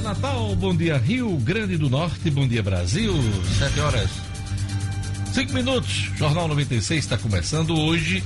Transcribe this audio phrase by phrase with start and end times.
[0.00, 3.12] dia Natal, bom dia Rio Grande do Norte, bom dia Brasil.
[3.58, 4.10] Sete horas,
[5.32, 6.10] cinco minutos.
[6.16, 8.24] Jornal 96 está começando hoje,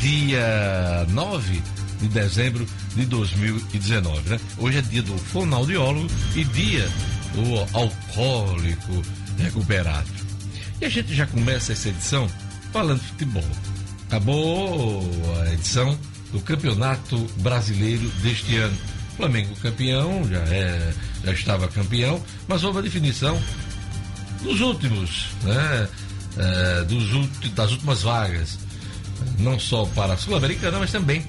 [0.00, 1.62] dia 9
[2.00, 2.66] de dezembro
[2.96, 4.40] de 2019, né?
[4.58, 6.88] Hoje é dia do fonoaudiólogo e dia
[7.34, 9.02] do alcoólico
[9.38, 10.10] recuperado.
[10.80, 12.28] E a gente já começa essa edição
[12.72, 13.44] falando de futebol.
[14.08, 15.02] Acabou
[15.40, 15.96] a edição
[16.32, 18.76] do Campeonato Brasileiro deste ano.
[19.16, 20.92] Flamengo campeão, já, é,
[21.24, 23.40] já estava campeão, mas houve a definição
[24.42, 25.88] dos últimos, né?
[26.36, 28.58] É, dos, das últimas vagas,
[29.38, 31.24] não só para a Sul-Americana, mas também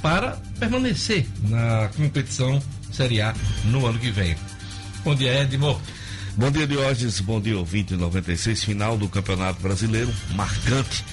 [0.00, 4.36] para permanecer na competição Série A no ano que vem.
[5.04, 5.80] Bom dia, Edmo.
[6.36, 7.20] Bom dia, Diógenes.
[7.20, 11.04] Bom dia, ouvinte 96, final do Campeonato Brasileiro, marcante,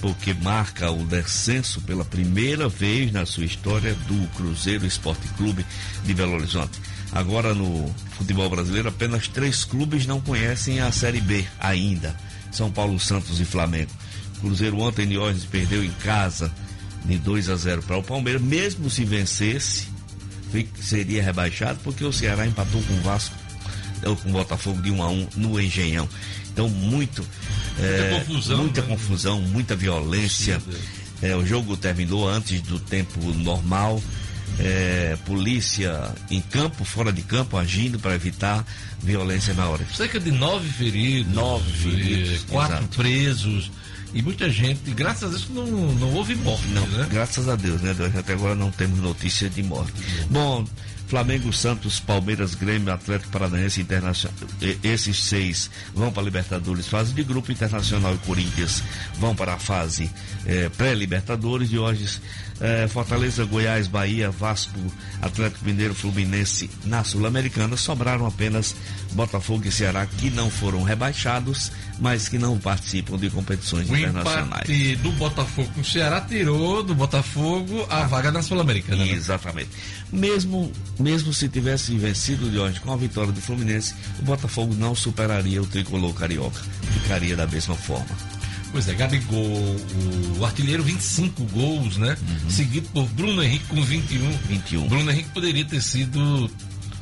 [0.00, 5.64] porque marca o descenso pela primeira vez na sua história do Cruzeiro Esporte Clube
[6.04, 6.78] de Belo Horizonte.
[7.12, 12.14] Agora no futebol brasileiro, apenas três clubes não conhecem a Série B ainda:
[12.52, 13.90] São Paulo, Santos e Flamengo.
[14.40, 16.52] Cruzeiro ontem, Diógenes, perdeu em casa
[17.04, 19.88] de 2 a 0 para o Palmeiras, mesmo se vencesse,
[20.80, 23.34] seria rebaixado, porque o Ceará empatou com o Vasco,
[24.04, 26.08] ou com o Botafogo de 1 a 1 no Engenhão.
[26.58, 27.24] Então, muito.
[27.78, 28.58] Muita é, confusão.
[28.58, 28.86] Muita, né?
[28.88, 30.60] confusão, muita violência.
[31.22, 34.02] É, o jogo terminou antes do tempo normal.
[34.58, 38.66] É, polícia em campo, fora de campo, agindo para evitar
[39.00, 39.86] violência na hora.
[39.94, 41.32] Cerca de nove feridos.
[41.32, 42.44] Nove feridos.
[42.48, 42.96] Quatro exato.
[42.96, 43.70] presos.
[44.12, 47.06] E muita gente, graças a Deus, não, não houve morte, não, né?
[47.10, 47.94] Graças a Deus, né?
[48.18, 49.92] Até agora não temos notícia de morte.
[50.30, 50.66] Bom,
[51.08, 54.36] Flamengo, Santos, Palmeiras, Grêmio, Atlético Paranaense Internacional.
[54.82, 58.82] Esses seis vão para a Libertadores, fase de grupo internacional e Corinthians
[59.14, 60.10] vão para a fase
[60.44, 61.72] eh, pré-Libertadores.
[61.72, 62.20] E hoje
[62.60, 64.78] eh, Fortaleza, Goiás, Bahia, Vasco,
[65.22, 67.76] Atlético Mineiro, Fluminense na Sul-Americana.
[67.76, 68.74] Sobraram apenas
[69.12, 74.68] Botafogo e Ceará que não foram rebaixados, mas que não participam de competições o internacionais.
[74.68, 79.04] O empate do Botafogo com o Ceará tirou do Botafogo a ah, vaga na Sul-Americana.
[79.04, 79.12] Né?
[79.12, 79.70] Exatamente.
[80.12, 84.94] Mesmo mesmo se tivesse vencido de hoje com a vitória do Fluminense, o Botafogo não
[84.94, 86.60] superaria o tricolor carioca.
[86.92, 88.37] Ficaria da mesma forma.
[88.70, 89.76] Pois é, Gabigol,
[90.38, 92.16] o artilheiro 25 gols, né?
[92.20, 92.50] Uhum.
[92.50, 94.30] Seguido por Bruno Henrique com 21.
[94.48, 94.88] 21.
[94.88, 96.50] Bruno Henrique poderia ter sido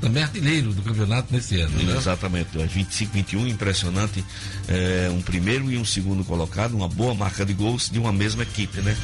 [0.00, 1.96] também artilheiro do campeonato nesse ano, né?
[1.96, 4.24] Exatamente, 25, 21, impressionante.
[4.68, 8.42] É, um primeiro e um segundo colocado, uma boa marca de gols de uma mesma
[8.42, 8.96] equipe, né?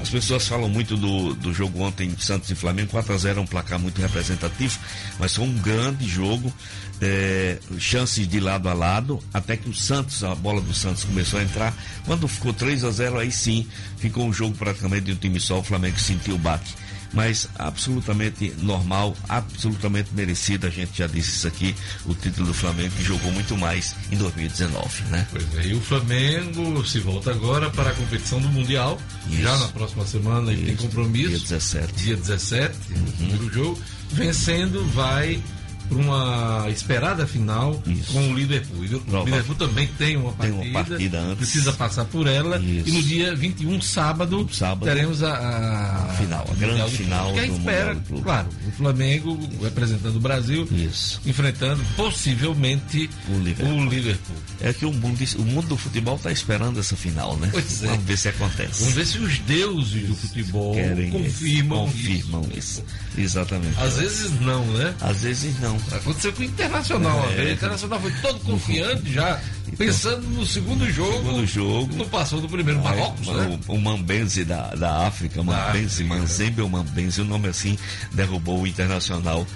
[0.00, 3.42] As pessoas falam muito do, do jogo ontem Santos e Flamengo, 4 a 0 é
[3.42, 4.78] um placar muito representativo,
[5.18, 6.52] mas foi um grande jogo,
[7.00, 11.40] é, chances de lado a lado, até que o Santos, a bola do Santos começou
[11.40, 11.74] a entrar.
[12.04, 13.66] Quando ficou 3 a 0 aí sim,
[13.98, 16.72] ficou um jogo praticamente de um time só, o Flamengo sentiu o baque
[17.12, 20.66] mas absolutamente normal, absolutamente merecido.
[20.66, 21.74] A gente já disse isso aqui,
[22.06, 25.26] o título do Flamengo que jogou muito mais em 2019, né?
[25.30, 29.00] Pois é, e o Flamengo se volta agora para a competição do Mundial.
[29.30, 29.42] Isso.
[29.42, 31.30] Já na próxima semana ele tem compromisso.
[31.30, 31.92] Dia 17.
[31.94, 33.02] Dia 17, uhum.
[33.02, 33.82] o primeiro jogo.
[34.10, 35.42] Vencendo, vai
[35.88, 38.12] para uma esperada final Isso.
[38.12, 38.78] com o Liverpool.
[38.78, 41.36] O Liverpool também tem uma partida, tem uma partida antes.
[41.36, 42.58] precisa passar por ela.
[42.58, 42.88] Isso.
[42.88, 47.32] E no dia 21, sábado, um sábado teremos a, a, final, a grande final.
[47.32, 51.20] Que espera, claro, o Flamengo representando o Brasil, Isso.
[51.24, 53.78] enfrentando possivelmente o Liverpool.
[53.78, 54.36] o Liverpool.
[54.60, 57.48] É que o mundo, o mundo do futebol está esperando essa final, né?
[57.50, 57.86] Pois é.
[57.88, 58.80] Vamos ver se acontece.
[58.80, 62.58] Vamos ver se os deuses do futebol Querem confirmam, confirmam isso.
[62.58, 62.84] isso.
[63.16, 63.78] Exatamente.
[63.80, 64.94] Às vezes não, né?
[65.00, 65.77] Às vezes não.
[65.92, 67.30] Aconteceu com o Internacional.
[67.32, 67.44] É.
[67.44, 71.12] O Internacional foi todo confiante já, então, pensando no segundo jogo.
[71.18, 71.96] Segundo jogo.
[71.96, 73.58] Não passou do primeiro Marrocos, né?
[73.68, 77.78] O, o Mambense da, da África, Mambense, Manzembe ou Mambense, o nome assim,
[78.12, 79.46] derrubou o Internacional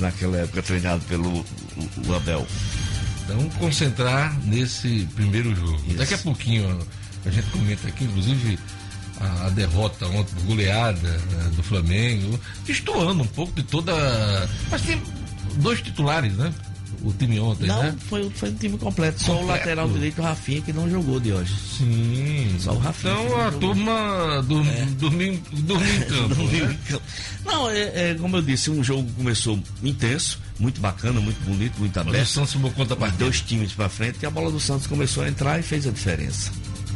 [0.00, 1.44] naquela época treinado pelo o,
[2.08, 2.46] o Abel.
[3.24, 5.80] Então, concentrar nesse primeiro jogo.
[5.86, 5.96] Isso.
[5.96, 6.78] Daqui a pouquinho
[7.24, 8.58] a gente comenta aqui, inclusive
[9.20, 13.92] a, a derrota ontem, goleada né, do Flamengo, destoando um pouco de toda.
[14.70, 15.00] Mas tem
[15.56, 16.52] dois titulares, né?
[17.04, 17.94] O time ontem, não, né?
[18.08, 19.18] foi, foi um time completo.
[19.20, 19.44] Só completo.
[19.44, 21.52] o lateral direito, o Rafinha, que não jogou de hoje.
[21.78, 22.54] Sim.
[22.60, 23.14] Só o Rafinha.
[23.14, 24.84] Então a turma do, é.
[24.98, 26.28] dormiu, dormiu em campo.
[26.34, 26.72] dormiu né?
[26.72, 27.02] em campo.
[27.44, 31.98] Não, é, é, como eu disse, um jogo começou intenso, muito bacana, muito bonito, muito
[31.98, 32.24] aberto.
[32.24, 35.24] O Santos tomou conta para Dois times para frente e a bola do Santos começou
[35.24, 36.52] a entrar e fez a diferença.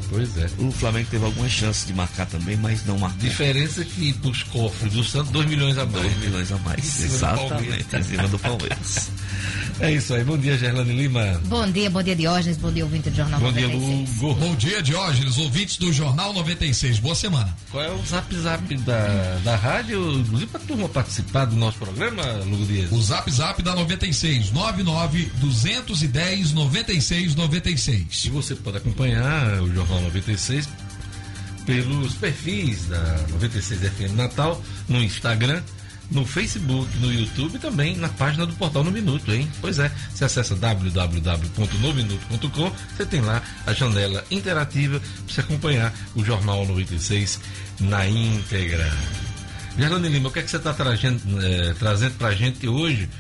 [0.09, 0.49] Pois é.
[0.59, 3.19] O Flamengo teve algumas chances de marcar também, mas não marcou.
[3.21, 6.05] Diferença que dos cofres do Santos, 2 milhões a mais.
[6.05, 9.11] 2 milhões a mais, exatamente, em cima do Palmeiras.
[9.81, 10.25] É isso aí.
[10.25, 11.41] Bom dia, Gerlane Lima.
[11.45, 12.57] Bom dia, bom dia, Diógenes.
[12.57, 13.73] Bom dia, ouvinte do Jornal bom 96.
[13.73, 14.41] Bom dia, Lugo.
[14.41, 16.99] Bom dia, Diógenes, ouvintes do Jornal 96.
[16.99, 17.55] Boa semana.
[17.71, 20.21] Qual é o zap zap da, da rádio?
[20.21, 22.91] Inclusive para a turma participar do nosso programa, Lugo Dias.
[22.91, 28.25] O zap zap da 96, 99 210 96 96.
[28.25, 30.69] E você pode acompanhar o Jornal 96
[31.67, 35.61] pelos perfis da 96 FM Natal no Instagram
[36.11, 39.51] no Facebook, no YouTube e também na página do Portal No Minuto, hein?
[39.61, 46.25] Pois é, você acessa www.nominuto.com, você tem lá a janela interativa para você acompanhar o
[46.25, 47.41] Jornal 96
[47.81, 48.91] na íntegra.
[49.79, 53.11] Gerlane Lima, o que é que você está trazendo, é, trazendo para a gente hoje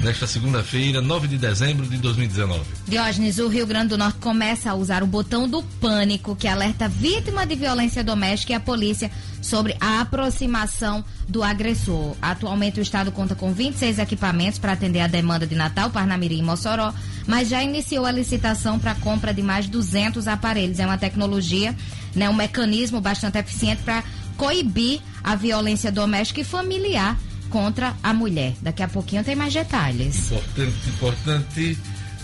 [0.00, 2.62] nesta segunda-feira, 9 de dezembro de 2019.
[2.86, 6.88] Diógenes, o Rio Grande do Norte começa a usar o botão do pânico que alerta
[6.88, 9.10] vítima de violência doméstica e a polícia
[9.40, 12.16] sobre a aproximação do agressor.
[12.20, 16.42] Atualmente o estado conta com 26 equipamentos para atender a demanda de Natal, Parnamirim e
[16.42, 16.92] Mossoró,
[17.26, 20.78] mas já iniciou a licitação para a compra de mais 200 aparelhos.
[20.78, 21.74] É uma tecnologia,
[22.14, 24.04] né, um mecanismo bastante eficiente para
[24.36, 27.16] coibir a violência doméstica e familiar
[27.54, 28.52] contra a mulher.
[28.60, 30.32] Daqui a pouquinho tem mais detalhes.
[30.32, 31.78] Importante, importante.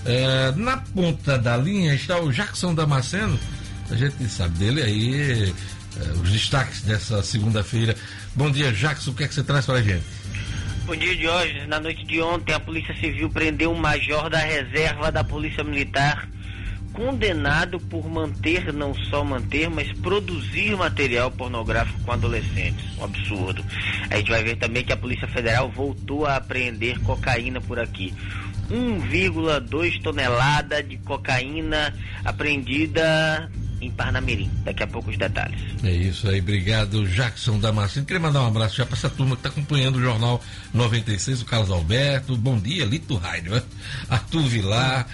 [0.04, 3.38] É, na ponta da linha está o Jackson Damasceno.
[3.88, 5.54] A gente sabe dele aí,
[6.00, 7.94] é, os destaques dessa segunda-feira.
[8.34, 9.12] Bom dia, Jackson.
[9.12, 10.02] O que é que você traz para a gente?
[10.84, 11.64] Bom dia, Jorge.
[11.68, 16.28] Na noite de ontem, a Polícia Civil prendeu um major da reserva da Polícia Militar
[17.00, 22.84] condenado por manter, não só manter, mas produzir material pornográfico com adolescentes.
[22.98, 23.64] Um absurdo.
[24.10, 28.12] A gente vai ver também que a Polícia Federal voltou a apreender cocaína por aqui.
[28.70, 33.50] 1,2 tonelada de cocaína apreendida
[33.80, 34.50] em Parnamirim.
[34.62, 35.58] Daqui a pouco os detalhes.
[35.82, 38.04] É isso aí, obrigado, Jackson Damasceno.
[38.04, 40.44] Queria mandar um abraço já para essa turma que está acompanhando o Jornal
[40.74, 42.36] 96, o Carlos Alberto.
[42.36, 43.62] Bom dia, Lito Rainer,
[44.10, 45.06] Arthur Vilar.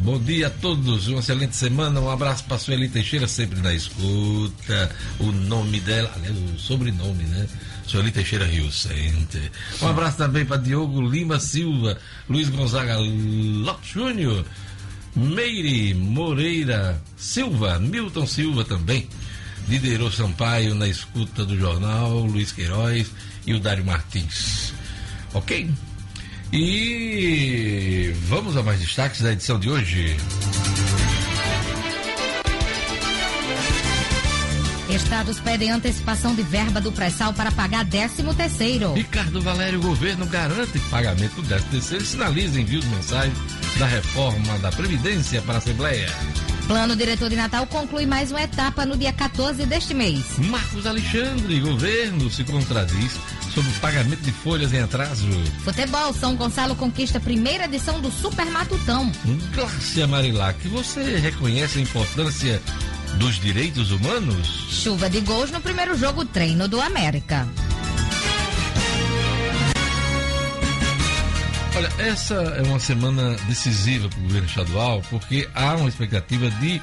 [0.00, 2.00] Bom dia a todos, uma excelente semana.
[2.00, 4.90] Um abraço para Sueli Teixeira, sempre na escuta.
[5.18, 6.14] O nome dela,
[6.54, 7.48] o sobrenome, né?
[7.84, 9.50] Sueli Teixeira Rio Center.
[9.82, 11.98] Um abraço também para Diogo Lima Silva,
[12.28, 14.44] Luiz Gonzaga Lopes Júnior,
[15.16, 19.08] Meire Moreira Silva, Milton Silva também.
[19.68, 23.10] Liderou Sampaio na escuta do jornal, Luiz Queiroz
[23.44, 24.72] e o Dário Martins.
[25.34, 25.68] Ok?
[26.52, 30.16] E vamos a mais destaques da edição de hoje.
[34.88, 38.94] Estados pedem antecipação de verba do pré-sal para pagar 13 terceiro.
[38.94, 43.32] Ricardo Valério, o governo garante pagamento do 13 terceiro e sinaliza envio de mensagem
[43.78, 46.08] da reforma da Previdência para a Assembleia.
[46.66, 50.38] Plano diretor de Natal conclui mais uma etapa no dia 14 deste mês.
[50.38, 53.18] Marcos Alexandre, governo se contradiz
[53.58, 55.26] sobre o pagamento de folhas em atraso.
[55.64, 59.10] Futebol, São Gonçalo conquista a primeira edição do Super Matutão.
[59.52, 62.62] Glácia Marilac, você reconhece a importância
[63.14, 64.46] dos direitos humanos?
[64.70, 67.48] Chuva de gols no primeiro jogo treino do América.
[71.74, 76.80] Olha, essa é uma semana decisiva para o governo estadual, porque há uma expectativa de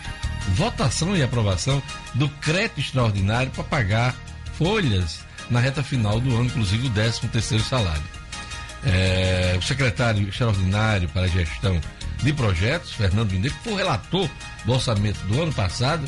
[0.50, 1.82] votação e aprovação
[2.16, 4.16] do crédito extraordinário para pagar
[4.58, 8.04] folhas na reta final do ano, inclusive o 13 terceiro salário.
[8.84, 11.80] É, o secretário extraordinário para a gestão
[12.22, 14.30] de projetos, Fernando Mineiro, que foi relator
[14.64, 16.08] do orçamento do ano passado,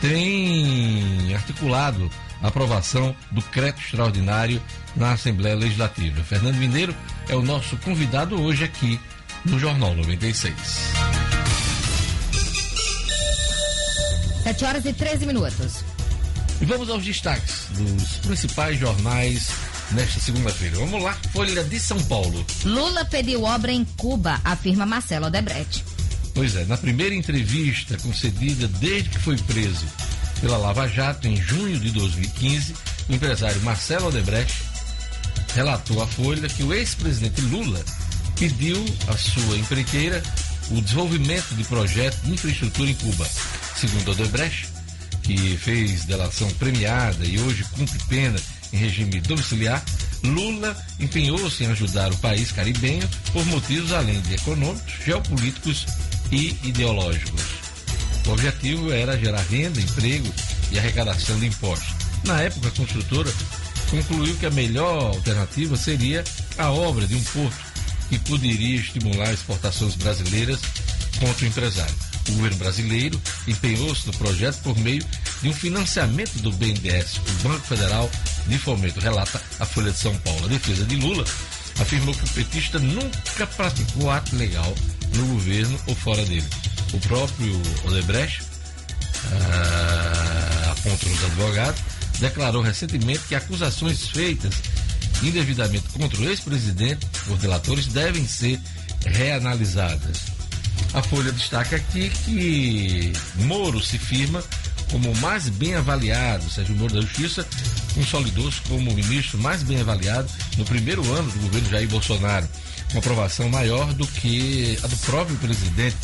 [0.00, 2.10] tem articulado
[2.42, 4.62] a aprovação do crédito extraordinário
[4.94, 6.22] na Assembleia Legislativa.
[6.22, 6.94] Fernando Mineiro
[7.28, 9.00] é o nosso convidado hoje aqui
[9.44, 10.54] no Jornal 96.
[14.44, 15.93] 7 horas e 13 minutos.
[16.60, 19.48] E vamos aos destaques dos principais jornais
[19.90, 20.76] nesta segunda-feira.
[20.78, 22.44] Vamos lá, Folha de São Paulo.
[22.64, 25.84] Lula pediu obra em Cuba, afirma Marcelo Odebrecht.
[26.34, 29.86] Pois é, na primeira entrevista concedida desde que foi preso
[30.40, 32.74] pela Lava Jato em junho de 2015,
[33.08, 34.62] o empresário Marcelo Odebrecht
[35.54, 37.80] relatou à Folha que o ex-presidente Lula
[38.36, 40.22] pediu à sua empreiteira
[40.70, 43.28] o desenvolvimento de projetos de infraestrutura em Cuba.
[43.76, 44.73] Segundo Odebrecht,
[45.24, 48.38] que fez delação premiada e hoje cumpre pena
[48.72, 49.82] em regime domiciliar,
[50.22, 55.86] Lula empenhou-se em ajudar o país caribenho por motivos além de econômicos, geopolíticos
[56.30, 57.42] e ideológicos.
[58.26, 60.32] O objetivo era gerar renda, emprego
[60.70, 61.94] e arrecadação de impostos.
[62.24, 63.30] Na época, a construtora
[63.90, 66.24] concluiu que a melhor alternativa seria
[66.58, 67.64] a obra de um porto
[68.08, 70.60] que poderia estimular exportações brasileiras
[71.20, 72.03] contra o empresário.
[72.28, 75.04] O governo brasileiro empenhou-se no projeto por meio
[75.42, 78.10] de um financiamento do BNDES, o Banco Federal
[78.46, 80.46] de Fomento, relata a Folha de São Paulo.
[80.46, 81.24] A defesa de Lula
[81.80, 84.74] afirmou que o petista nunca praticou ato legal
[85.14, 86.46] no governo ou fora dele.
[86.92, 88.42] O próprio Odebrecht,
[89.32, 91.80] ah, apontam os advogados,
[92.20, 94.54] declarou recentemente que acusações feitas
[95.22, 98.60] indevidamente contra o ex-presidente por delatores devem ser
[99.06, 100.33] reanalisadas.
[100.94, 103.12] A Folha destaca aqui que
[103.44, 104.42] Moro se firma
[104.92, 107.44] como o mais bem avaliado, Sérgio Moro da Justiça
[107.94, 112.48] consolidou-se como o ministro mais bem avaliado no primeiro ano do governo Jair Bolsonaro,
[112.92, 115.96] com aprovação maior do que a do próprio presidente,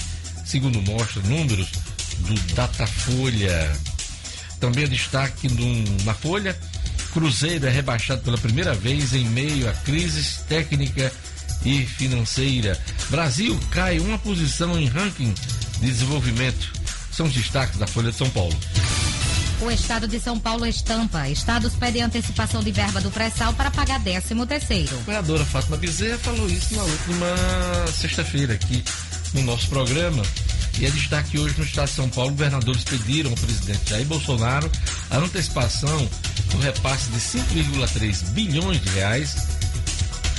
[0.45, 1.69] segundo mostra números
[2.19, 3.71] do Datafolha.
[4.59, 5.49] Também destaque
[6.05, 6.59] na Folha,
[7.13, 11.13] Cruzeiro é rebaixado pela primeira vez em meio a crises técnica
[11.65, 12.79] e financeira.
[13.09, 15.33] Brasil cai uma posição em ranking
[15.81, 16.73] de desenvolvimento.
[17.13, 18.57] São os destaques da Folha de São Paulo.
[19.61, 21.29] O Estado de São Paulo estampa.
[21.29, 24.97] Estados pedem antecipação de verba do pré-sal para pagar 13 terceiro.
[24.97, 27.27] A vereadora Fátima Bezerra falou isso na última
[27.93, 28.83] sexta-feira aqui
[29.35, 30.23] no nosso programa.
[30.79, 34.71] E é destaque hoje no Estado de São Paulo, governadores pediram ao presidente Jair Bolsonaro
[35.11, 36.09] a antecipação
[36.53, 39.60] do repasse de 5,3 bilhões de reais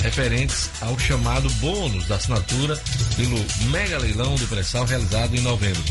[0.02, 2.76] referentes ao chamado bônus da assinatura
[3.16, 5.82] pelo mega leilão do pré-sal realizado em novembro.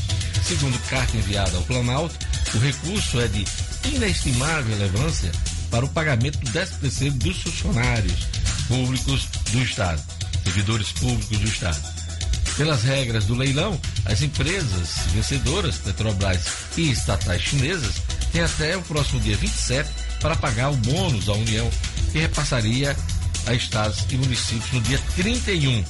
[0.43, 2.15] Segundo carta enviada ao Planalto,
[2.53, 3.45] o recurso é de
[3.85, 5.31] inestimável relevância
[5.69, 8.27] para o pagamento do 13 dos funcionários
[8.67, 10.01] públicos do Estado,
[10.43, 11.81] servidores públicos do Estado.
[12.57, 16.41] Pelas regras do leilão, as empresas vencedoras, Petrobras
[16.75, 17.95] e estatais chinesas,
[18.33, 19.89] têm até o próximo dia 27
[20.19, 21.69] para pagar o bônus da União,
[22.11, 22.95] que repassaria
[23.47, 25.83] a estados e municípios no dia 31.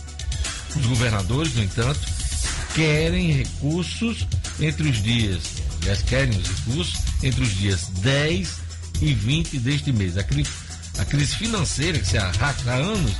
[0.75, 1.99] Os governadores, no entanto,
[2.73, 4.25] querem recursos
[4.59, 5.41] entre os dias,
[5.81, 8.49] aliás, querem os recursos entre os dias 10
[9.01, 10.17] e 20 deste mês.
[10.17, 10.49] A crise,
[10.97, 13.13] a crise financeira que se arrasta há anos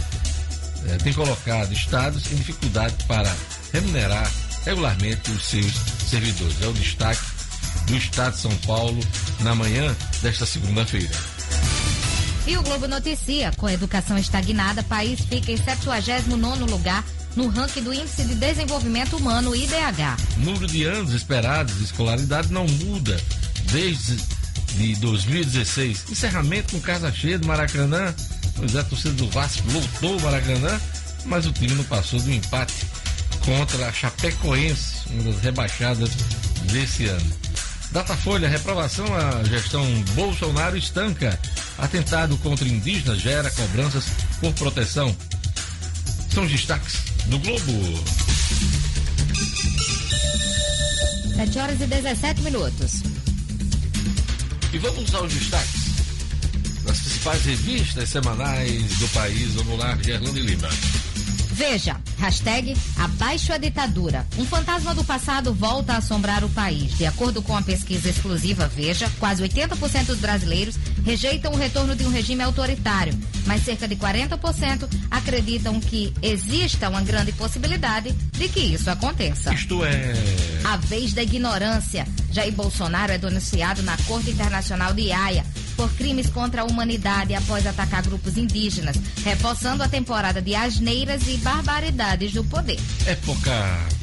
[0.87, 3.35] é, tem colocado estados em dificuldade para
[3.71, 4.31] remunerar
[4.65, 5.73] regularmente os seus
[6.09, 6.61] servidores.
[6.61, 7.21] É o destaque
[7.87, 8.99] do Estado de São Paulo
[9.41, 11.40] na manhã desta segunda-feira.
[12.47, 17.05] E o Globo noticia, com educação estagnada, país fica em 79 lugar
[17.35, 20.17] no ranking do Índice de Desenvolvimento Humano, IDH.
[20.37, 23.15] O número de anos esperados de escolaridade não muda
[23.71, 24.17] desde
[24.75, 26.05] de 2016.
[26.09, 28.13] Encerramento com casa cheia do Maracanã.
[28.55, 30.79] Pois é, a torcida do Vasco lotou o Maracanã,
[31.25, 32.85] mas o time não passou do empate
[33.45, 36.09] contra a Chapecoense, uma das rebaixadas
[36.71, 37.40] desse ano.
[37.91, 41.37] Datafolha, reprovação à gestão Bolsonaro estanca.
[41.77, 44.05] Atentado contra indígenas gera cobranças
[44.39, 45.15] por proteção.
[46.33, 46.95] São os destaques
[47.25, 48.03] do Globo.
[51.35, 53.01] 7 horas e 17 minutos.
[54.71, 55.81] E vamos aos destaques
[56.85, 59.53] das principais revistas semanais do país.
[59.55, 60.69] Vamos lá, Gerlando e Lima.
[61.61, 64.25] Veja, hashtag abaixo a ditadura.
[64.35, 66.97] Um fantasma do passado volta a assombrar o país.
[66.97, 70.75] De acordo com a pesquisa exclusiva Veja, quase 80% dos brasileiros
[71.05, 73.13] rejeitam o retorno de um regime autoritário,
[73.45, 79.53] mas cerca de 40% acreditam que exista uma grande possibilidade de que isso aconteça.
[79.53, 80.13] Isto é.
[80.63, 82.07] A vez da ignorância.
[82.31, 85.45] Jair Bolsonaro é denunciado na Corte Internacional de Haia
[85.81, 91.37] por crimes contra a humanidade após atacar grupos indígenas, reforçando a temporada de asneiras e
[91.37, 92.79] barbaridades do poder.
[93.07, 93.51] Época.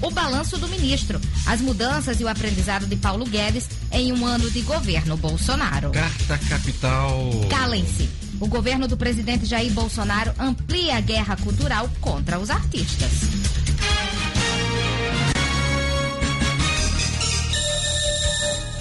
[0.02, 4.50] O balanço do ministro, as mudanças e o aprendizado de Paulo Guedes em um ano
[4.50, 5.92] de governo Bolsonaro.
[5.92, 7.30] Carta Capital.
[7.48, 8.10] Calem-se.
[8.40, 13.12] O governo do presidente Jair Bolsonaro amplia a guerra cultural contra os artistas.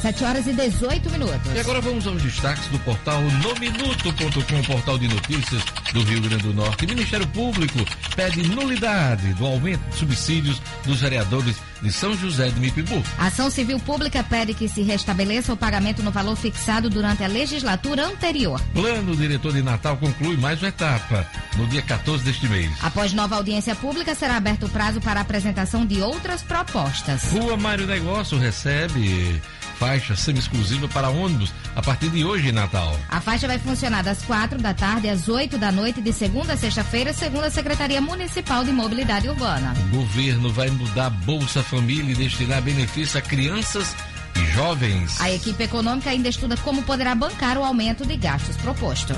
[0.07, 1.53] Sete horas e 18 minutos.
[1.53, 5.61] E agora vamos aos destaques do portal nominuto.com, portal de notícias
[5.91, 6.85] do Rio Grande do Norte.
[6.85, 7.77] O Ministério Público
[8.15, 13.03] pede nulidade do aumento de subsídios dos vereadores de São José de Mipibu.
[13.17, 17.27] A ação civil pública pede que se restabeleça o pagamento no valor fixado durante a
[17.27, 18.61] legislatura anterior.
[18.73, 22.71] Plano diretor de Natal conclui mais uma etapa no dia 14 deste mês.
[22.81, 27.23] Após nova audiência pública, será aberto o prazo para a apresentação de outras propostas.
[27.23, 29.41] Rua Mário Negócio recebe
[29.79, 32.98] faixa semi-exclusiva para ônibus a partir de hoje em Natal.
[33.10, 36.57] A faixa vai funcionar das quatro da tarde às 8 da noite de segunda a
[36.57, 39.74] sexta-feira, segundo a Secretaria Municipal de Mobilidade Urbana.
[39.91, 43.96] O governo vai mudar Bolsa Família e destinar benefício a crianças
[44.36, 45.19] e jovens.
[45.22, 49.15] A equipe econômica ainda estuda como poderá bancar o aumento de gastos proposto.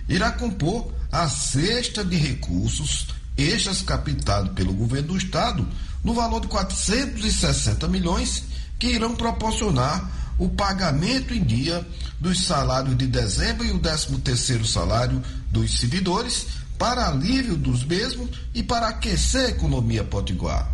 [0.09, 5.65] irá compor a cesta de recursos extras captados pelo governo do Estado
[6.03, 8.43] no valor de 460 milhões
[8.81, 11.87] que irão proporcionar o pagamento em dia
[12.21, 16.47] dos salários de dezembro e o 13 terceiro salário dos servidores
[16.79, 20.71] para alívio dos mesmos e para aquecer a economia potiguar.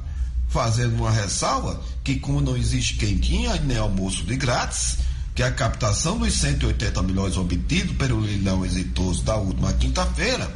[0.49, 4.99] Fazendo uma ressalva que como não existe quentinha nem almoço de grátis,
[5.35, 10.49] que a captação dos 180 milhões obtidos pelo leilão exitoso da última quinta-feira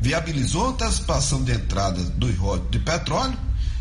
[0.00, 3.38] viabilizou a antecipação de entrada dos royalties de petróleo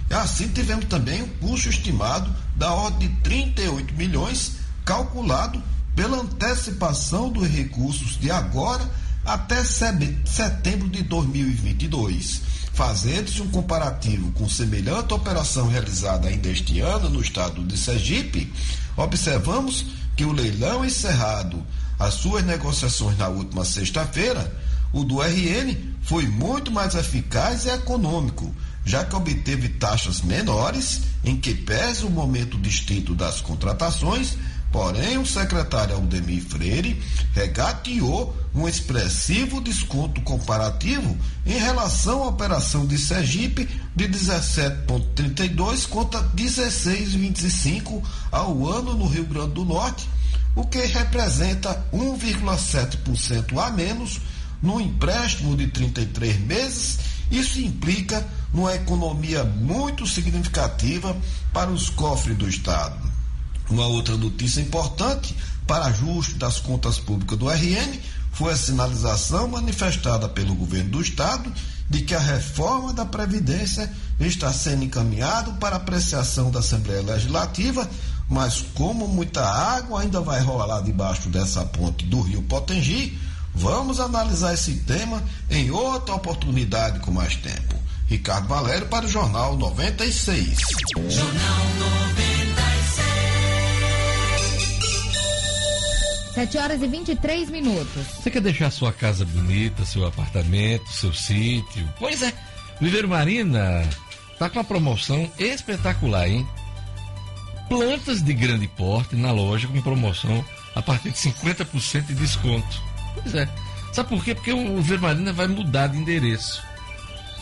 [0.09, 4.58] e assim tivemos também um custo estimado da ordem de 38 milhões
[4.89, 5.61] calculado
[5.95, 8.89] pela antecipação dos recursos de agora
[9.23, 12.41] até setembro de 2022.
[12.73, 18.51] Fazendo-se um comparativo com semelhante operação realizada ainda este ano no estado de Sergipe,
[18.97, 21.63] observamos que o leilão encerrado
[21.99, 24.51] as suas negociações na última sexta-feira,
[24.91, 28.51] o do RN foi muito mais eficaz e econômico,
[28.83, 34.35] já que obteve taxas menores, em que pese o momento distinto das contratações,
[34.71, 37.01] Porém, o secretário Aldemir Freire
[37.33, 48.03] regateou um expressivo desconto comparativo em relação à operação de Sergipe de 17,32 contra 16,25
[48.31, 50.07] ao ano no Rio Grande do Norte,
[50.55, 54.21] o que representa 1,7% a menos
[54.61, 56.99] no empréstimo de 33 meses.
[57.31, 61.15] Isso implica uma economia muito significativa
[61.53, 63.08] para os cofres do Estado.
[63.69, 65.35] Uma outra notícia importante
[65.67, 67.99] para ajuste das contas públicas do RN
[68.31, 71.51] foi a sinalização manifestada pelo governo do estado
[71.89, 77.89] de que a reforma da Previdência está sendo encaminhada para apreciação da Assembleia Legislativa,
[78.29, 83.17] mas como muita água ainda vai rolar debaixo dessa ponte do Rio Potengi,
[83.55, 87.75] vamos analisar esse tema em outra oportunidade com mais tempo.
[88.07, 90.57] Ricardo Valério para o Jornal 96.
[91.09, 92.08] Jornal 96.
[96.39, 98.07] 7 horas e 23 minutos.
[98.07, 101.85] Você quer deixar sua casa bonita, seu apartamento, seu sítio?
[101.99, 102.33] Pois é,
[102.79, 103.83] Viveiro Marina
[104.37, 106.47] tá com uma promoção espetacular, hein?
[107.67, 112.81] Plantas de grande porte na loja com promoção a partir de 50% de desconto.
[113.15, 113.49] Pois é.
[113.91, 114.33] Sabe por quê?
[114.33, 116.63] Porque o Viveiro Marina vai mudar de endereço.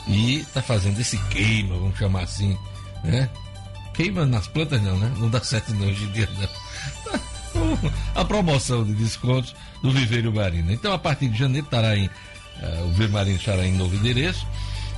[0.08, 2.58] E tá fazendo esse queima, vamos chamar assim,
[3.04, 3.30] né?
[3.94, 5.14] Queima nas plantas não, né?
[5.18, 7.22] Não dá certo não hoje em dia não.
[8.16, 10.74] a promoção de descontos do Viveiro Marina.
[10.74, 14.48] Então, a partir de janeiro, estará em, uh, o Viveiro Marina estará em novo endereço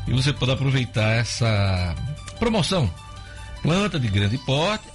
[0.07, 1.95] e você pode aproveitar essa
[2.39, 2.89] promoção.
[3.61, 4.85] Planta de grande porte,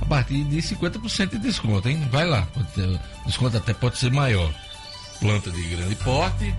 [0.00, 2.06] a partir de 50% de desconto, hein?
[2.10, 4.52] Vai lá, ter, desconto até pode ser maior.
[5.20, 6.54] Planta de grande porte,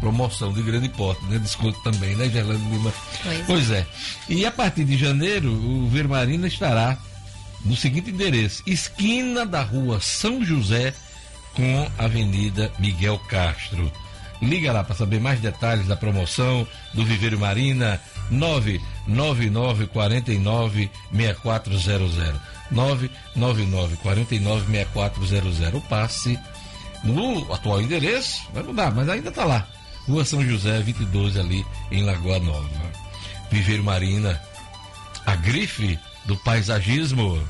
[0.00, 1.38] promoção de grande porte, né?
[1.38, 2.92] Desconto também, né, Gerlando Lima?
[3.22, 3.86] Pois, pois é.
[4.28, 6.96] E a partir de janeiro, o Vermarina estará
[7.64, 10.94] no seguinte endereço: esquina da rua São José
[11.54, 13.90] com a Avenida Miguel Castro.
[14.40, 23.96] Liga lá para saber mais detalhes da promoção do Viveiro Marina 999 49 6400 999
[23.96, 26.38] 49 6400 o passe
[27.04, 29.66] no atual endereço vai mudar, mas ainda está lá.
[30.06, 32.68] Rua São José 22 ali em Lagoa Nova.
[33.50, 34.40] Viveiro Marina,
[35.26, 37.42] a grife do paisagismo.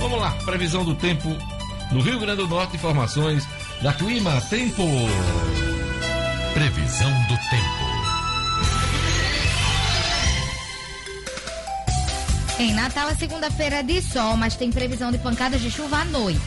[0.00, 1.28] Vamos lá, previsão do tempo
[1.90, 3.46] no Rio Grande do Norte, informações
[3.82, 4.84] da Clima Tempo.
[6.54, 7.96] Previsão do tempo.
[12.58, 16.40] Em Natal é segunda-feira de sol, mas tem previsão de pancadas de chuva à noite.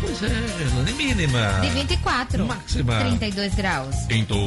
[0.00, 1.58] Pois é, Gerlane, mínima.
[1.60, 2.46] De 24.
[2.46, 2.98] Máxima.
[3.00, 3.96] 32 graus.
[4.10, 4.46] Em touros.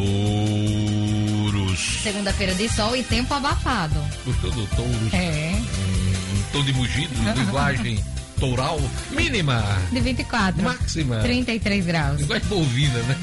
[2.03, 3.95] Segunda-feira de sol e tempo abafado.
[4.25, 5.13] Gostou do touros?
[5.13, 5.53] É.
[5.55, 8.03] Um tom de mugido, linguagem
[8.39, 8.79] toural.
[9.11, 9.63] Mínima.
[9.91, 10.63] De 24.
[10.63, 11.19] Máxima.
[11.19, 12.21] 33 graus.
[12.21, 13.17] Linguagem bovina, né?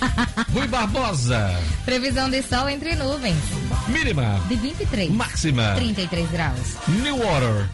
[0.52, 1.58] Rui Barbosa.
[1.84, 3.36] Previsão de sol entre nuvens.
[3.88, 4.40] Mínima.
[4.48, 5.10] De 23.
[5.10, 5.74] Máxima.
[5.76, 6.76] 33 graus.
[6.88, 7.68] New Water.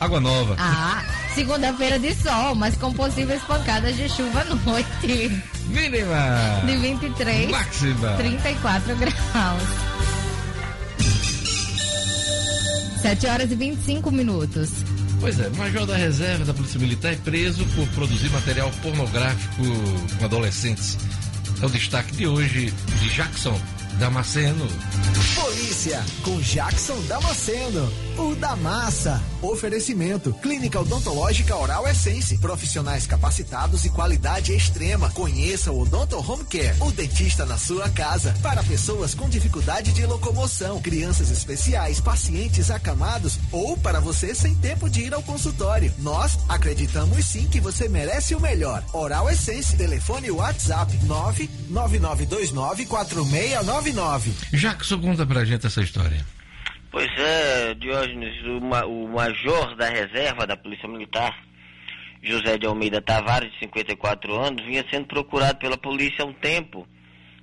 [0.00, 0.56] Água Nova.
[0.58, 1.02] Ah,
[1.34, 5.42] segunda-feira de sol, mas com possíveis pancadas de chuva à noite.
[5.68, 6.62] Mínima.
[6.64, 7.50] De 23.
[7.50, 8.12] Máxima.
[8.16, 9.62] 34 graus.
[13.00, 14.70] 7 horas e 25 minutos.
[15.20, 19.62] Pois é, major da reserva da Polícia Militar é preso por produzir material pornográfico
[20.18, 20.98] com adolescentes.
[21.60, 23.56] É o destaque de hoje de Jackson
[23.98, 24.66] Damasceno.
[25.34, 27.92] Polícia, com Jackson Damasceno.
[28.18, 29.22] O da massa.
[29.40, 30.34] Oferecimento.
[30.34, 32.36] Clínica Odontológica Oral Essence.
[32.38, 35.08] Profissionais capacitados e qualidade extrema.
[35.10, 36.76] Conheça o Odonto Home Care.
[36.80, 38.34] O dentista na sua casa.
[38.42, 44.90] Para pessoas com dificuldade de locomoção, crianças especiais, pacientes acamados ou para você sem tempo
[44.90, 45.94] de ir ao consultório.
[45.98, 48.84] Nós acreditamos sim que você merece o melhor.
[48.92, 49.76] Oral Essence.
[49.76, 50.92] Telefone WhatsApp
[51.70, 54.32] 999294699.
[54.52, 56.26] Jackson, conta pra gente essa história.
[56.92, 61.34] Pois é, Diógenes, o, ma- o major da reserva da Polícia Militar,
[62.22, 66.86] José de Almeida Tavares, de 54 anos, vinha sendo procurado pela polícia há um tempo,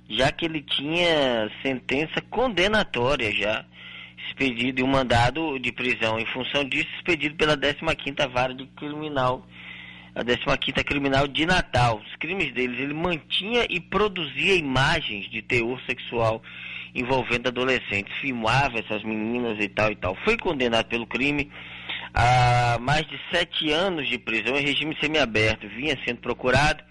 [0.08, 3.64] já que ele tinha sentença condenatória já,
[4.28, 6.16] expedido e um mandado de prisão.
[6.20, 9.44] Em função disso, expedido pela 15ª Vara de Criminal,
[10.14, 12.00] a 15ª Criminal de Natal.
[12.06, 16.40] Os crimes deles, ele mantinha e produzia imagens de teor sexual
[16.94, 20.16] envolvendo adolescentes, filmava essas meninas e tal e tal.
[20.24, 21.50] Foi condenado pelo crime
[22.12, 26.82] a mais de sete anos de prisão em regime semiaberto, vinha sendo procurado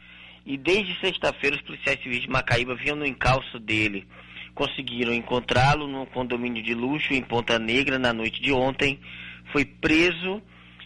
[0.45, 4.07] e desde sexta-feira os policiais civis de Macaíba vinham no encalço dele.
[4.55, 8.99] Conseguiram encontrá-lo num condomínio de luxo em Ponta Negra na noite de ontem.
[9.51, 10.41] Foi preso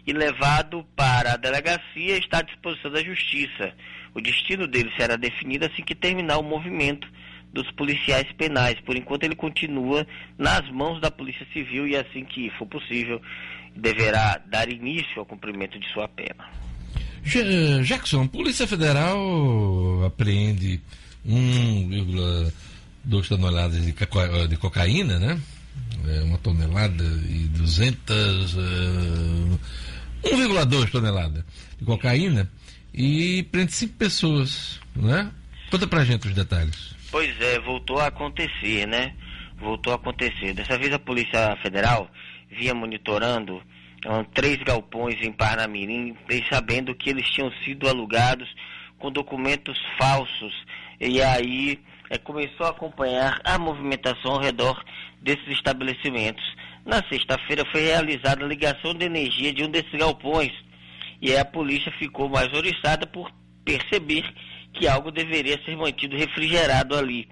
[0.06, 3.74] e levado para a delegacia está à disposição da justiça.
[4.14, 7.08] O destino dele será definido assim que terminar o movimento
[7.54, 8.80] dos policiais penais.
[8.82, 10.06] Por enquanto ele continua
[10.38, 13.22] nas mãos da Polícia Civil e assim que for possível
[13.76, 16.46] deverá dar início ao cumprimento de sua pena.
[17.24, 20.82] Ja- Jackson, Polícia Federal apreende
[21.26, 25.40] 1,2 toneladas de, caco- de cocaína, né?
[26.08, 28.58] É, uma tonelada e 200.
[28.58, 31.46] eh, 1,2 tonelada
[31.80, 32.50] de cocaína
[32.94, 35.32] e prende cinco pessoas, né?
[35.72, 36.94] Conta pra gente os detalhes.
[37.14, 39.14] Pois é, voltou a acontecer, né?
[39.60, 40.52] Voltou a acontecer.
[40.56, 42.10] Dessa vez a Polícia Federal
[42.50, 43.62] vinha monitorando
[44.04, 46.18] ah, três galpões em Parnamirim,
[46.50, 48.52] sabendo que eles tinham sido alugados
[48.98, 50.52] com documentos falsos.
[51.00, 54.84] E aí eh, começou a acompanhar a movimentação ao redor
[55.22, 56.44] desses estabelecimentos.
[56.84, 60.52] Na sexta-feira foi realizada a ligação de energia de um desses galpões.
[61.22, 63.32] E aí a polícia ficou mais oriçada por
[63.64, 64.26] perceber
[64.74, 67.28] que algo deveria ser mantido refrigerado ali.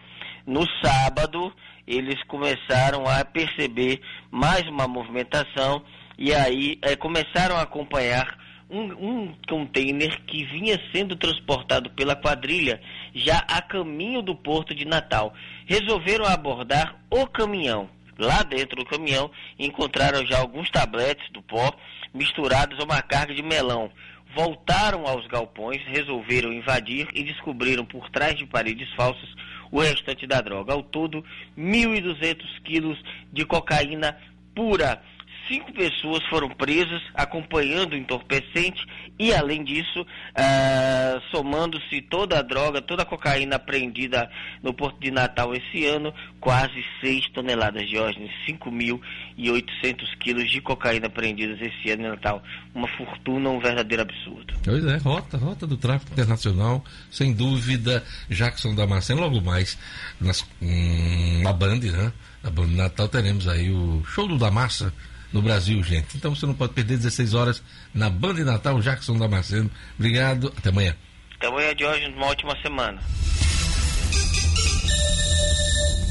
[0.46, 1.54] No sábado,
[1.88, 5.84] eles começaram a perceber mais uma movimentação
[6.18, 8.38] e aí eh, começaram a acompanhar
[8.70, 12.82] um, um container que vinha sendo transportado pela quadrilha
[13.14, 15.34] já a caminho do porto de Natal.
[15.66, 17.90] Resolveram abordar o caminhão.
[18.18, 21.74] Lá dentro do caminhão encontraram já alguns tabletes do pó
[22.14, 23.92] misturados a uma carga de melão.
[24.34, 29.30] Voltaram aos galpões, resolveram invadir e descobriram por trás de paredes falsas
[29.72, 30.74] o restante da droga.
[30.74, 31.24] Ao todo,
[31.58, 34.18] 1.200 quilos de cocaína
[34.56, 35.02] pura.
[35.48, 38.86] Cinco pessoas foram presas acompanhando o entorpecente
[39.18, 44.30] e, além disso, ah, somando-se toda a droga, toda a cocaína apreendida
[44.64, 51.08] no Porto de Natal esse ano, quase 6 toneladas de órgãos, 5.800 quilos de cocaína
[51.08, 52.42] apreendidas esse ano em Natal.
[52.74, 54.54] Uma fortuna, um verdadeiro absurdo.
[54.64, 59.78] Pois é, rota, rota do tráfico internacional, sem dúvida, Jackson Damasceno, logo mais
[60.20, 62.14] nas, hum, na Band, né?
[62.44, 64.94] Na Band Natal teremos aí o show do da massa
[65.32, 66.18] no Brasil, gente.
[66.18, 67.64] Então você não pode perder 16 horas
[67.94, 69.70] na Band de Natal, Jackson Damasceno.
[69.98, 70.96] Obrigado, até amanhã.
[71.38, 73.02] Até amanhã de hoje, uma ótima semana.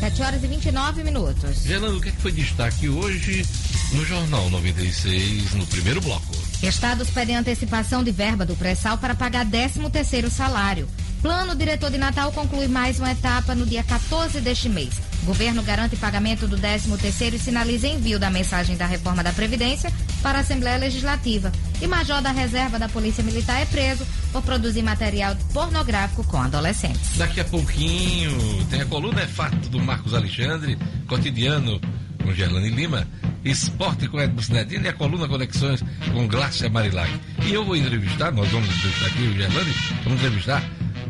[0.00, 1.62] 7 horas e 29 minutos.
[1.62, 3.46] Gelando, o que, é que foi destaque hoje
[3.92, 6.34] no Jornal 96, no primeiro bloco?
[6.62, 10.88] Estados pedem antecipação de verba do pré-sal para pagar 13º salário.
[11.20, 15.09] Plano diretor de Natal conclui mais uma etapa no dia 14 deste mês.
[15.24, 20.38] Governo garante pagamento do 13º e sinaliza envio da mensagem da reforma da Previdência para
[20.38, 21.52] a Assembleia Legislativa.
[21.80, 27.16] E major da reserva da Polícia Militar é preso por produzir material pornográfico com adolescentes.
[27.16, 28.30] Daqui a pouquinho
[28.70, 31.80] tem a coluna É Fato do Marcos Alexandre, cotidiano
[32.22, 33.06] com Gerlane Lima,
[33.44, 37.10] esporte com Edmo Sinedino e a coluna Conexões com Glácia Marilac.
[37.46, 40.62] E eu vou entrevistar, nós vamos entrevistar aqui o Gerlane, vamos entrevistar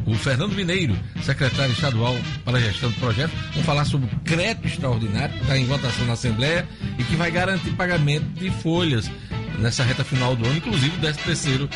[0.06, 3.32] o Fernando Mineiro, secretário estadual para a gestão do projeto.
[3.50, 6.66] Vamos falar sobre o crédito extraordinário que está em votação na Assembleia
[6.98, 9.10] e que vai garantir pagamento de folhas
[9.58, 11.68] nessa reta final do ano, inclusive o 13 terceiro,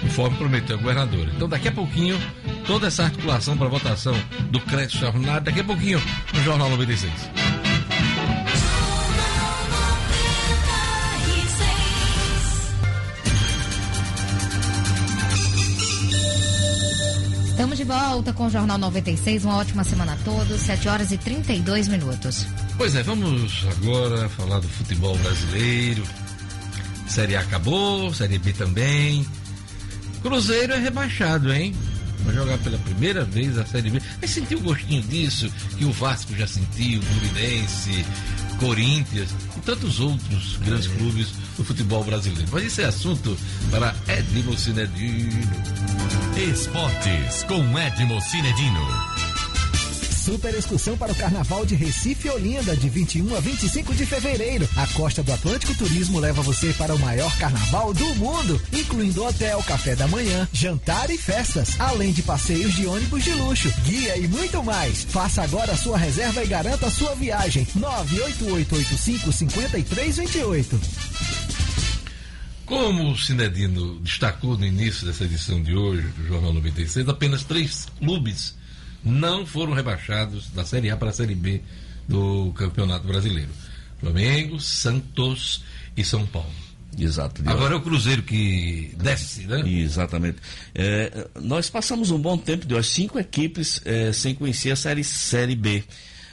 [0.00, 1.30] conforme prometeu a governadora.
[1.34, 2.18] Então, daqui a pouquinho,
[2.66, 4.14] toda essa articulação para a votação
[4.50, 6.00] do crédito extraordinário, daqui a pouquinho,
[6.34, 7.69] no Jornal 96.
[17.70, 19.44] Estamos de volta com o Jornal 96.
[19.44, 20.60] Uma ótima semana a todos.
[20.60, 22.44] 7 horas e 32 minutos.
[22.76, 26.02] Pois é, vamos agora falar do futebol brasileiro.
[27.06, 29.24] Série A acabou, Série B também.
[30.20, 31.72] Cruzeiro é rebaixado, hein?
[32.24, 34.00] Vai jogar pela primeira vez a Série B.
[34.20, 38.04] Mas sentiu o gostinho disso que o Vasco já sentiu, o Fluminense,
[38.58, 42.48] Corinthians e tantos outros grandes clubes do futebol brasileiro.
[42.52, 43.36] Mas isso é assunto
[43.70, 45.50] para Edmo Cinedino.
[46.36, 49.29] Esportes com Edmo Cinedino.
[50.20, 54.68] Super excursão para o Carnaval de Recife Olinda, de 21 a 25 de fevereiro.
[54.76, 59.62] A Costa do Atlântico Turismo leva você para o maior carnaval do mundo, incluindo hotel,
[59.62, 64.28] café da manhã, jantar e festas, além de passeios de ônibus de luxo, guia e
[64.28, 65.04] muito mais.
[65.04, 67.66] Faça agora a sua reserva e garanta a sua viagem.
[67.78, 70.78] 988855328.
[72.66, 77.88] Como o Cinedino destacou no início dessa edição de hoje do Jornal 96, apenas três
[77.98, 78.59] clubes
[79.04, 81.60] não foram rebaixados da Série A para a Série B
[82.08, 83.50] do Campeonato Brasileiro:
[83.98, 85.64] Flamengo, Santos
[85.96, 86.50] e São Paulo.
[86.98, 87.42] Exato.
[87.46, 89.62] Agora é o Cruzeiro que desce, né?
[89.64, 90.38] Exatamente.
[90.74, 95.54] É, nós passamos um bom tempo de cinco equipes é, sem conhecer a série, série
[95.54, 95.84] B.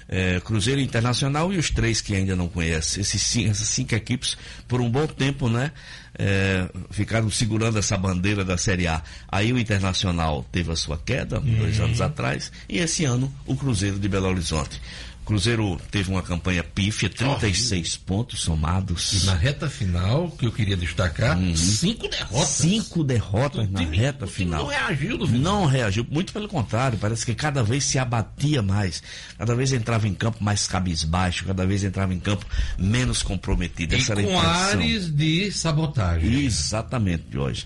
[0.10, 3.01] É, Cruzeiro Internacional e os três que ainda não conhecem.
[3.01, 5.71] Esses, essas cinco equipes, por um bom tempo, né?
[6.17, 9.01] É, ficaram segurando essa bandeira da Série A.
[9.27, 13.99] Aí o Internacional teve a sua queda, dois anos atrás, e esse ano o Cruzeiro
[13.99, 14.82] de Belo Horizonte.
[15.28, 19.26] O Cruzeiro teve uma campanha pífia, 36 pontos E somados.
[19.26, 22.48] na reta final, que eu queria destacar, cinco derrotas.
[22.48, 24.62] Cinco derrotas O na time- reta final.
[24.63, 25.42] Não reagiu no final.
[25.42, 29.04] Não reagiu, muito pelo contrário, parece que cada vez se abatia mais,
[29.38, 32.46] cada vez entrava em campo mais cabisbaixo, cada vez entrava em campo
[32.78, 33.96] menos comprometido.
[33.96, 34.80] E Essa era com impressão.
[34.80, 36.46] ares de sabotagem.
[36.46, 37.66] Exatamente, Jorge.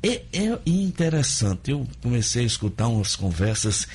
[0.00, 3.86] É, é interessante, eu comecei a escutar umas conversas,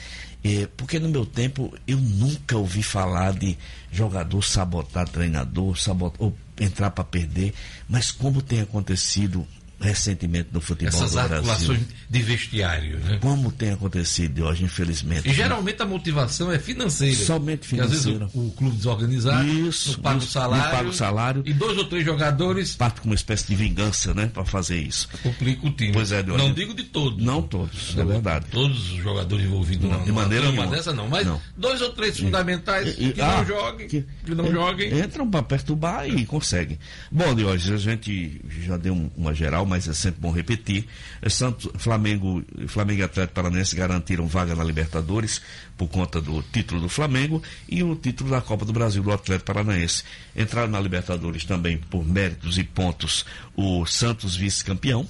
[0.47, 3.57] eh, porque no meu tempo eu nunca ouvi falar de
[3.91, 7.51] jogador sabotar treinador, sabotar, ou entrar para perder,
[7.89, 9.43] mas como tem acontecido
[9.79, 11.35] recentemente no futebol Essas do Brasil.
[11.35, 13.17] articulações de vestiário, né?
[13.21, 15.27] Como tem acontecido hoje, infelizmente.
[15.29, 17.15] E geralmente a motivação é financeira.
[17.25, 18.31] Somente Porque às vezes financeira.
[18.33, 20.63] o, o clube desorganizado Isso, não paga isso, o salário.
[20.63, 21.43] não paga o salário.
[21.45, 25.07] E dois ou três jogadores Parte com uma espécie de vingança, né, para fazer isso.
[25.23, 25.91] complicam o time.
[25.93, 26.23] Pois é.
[26.23, 27.23] Não digo de todos.
[27.23, 28.45] Não todos, é verdade.
[28.51, 30.67] Todos os jogadores envolvidos Não, não, de maneira nenhuma.
[30.67, 31.07] dessa não.
[31.07, 31.39] Mas Não.
[31.57, 34.99] dois ou três fundamentais E- e- que ah, não joguem, que, não en- joguem.
[34.99, 36.79] Entram para perturbar e conseguem.
[37.11, 40.85] Bom, de hoje a gente já deu um- uma geral, mas é sempre bom repetir.
[41.21, 45.41] É Santos, Flamengo, Flamengo e Atlético Paranaense garantiram vaga na Libertadores
[45.77, 49.45] por conta do título do Flamengo e o título da Copa do Brasil do Atlético
[49.53, 50.03] Paranaense.
[50.35, 53.25] Entraram na Libertadores também por méritos e pontos
[53.55, 55.07] o Santos vice-campeão,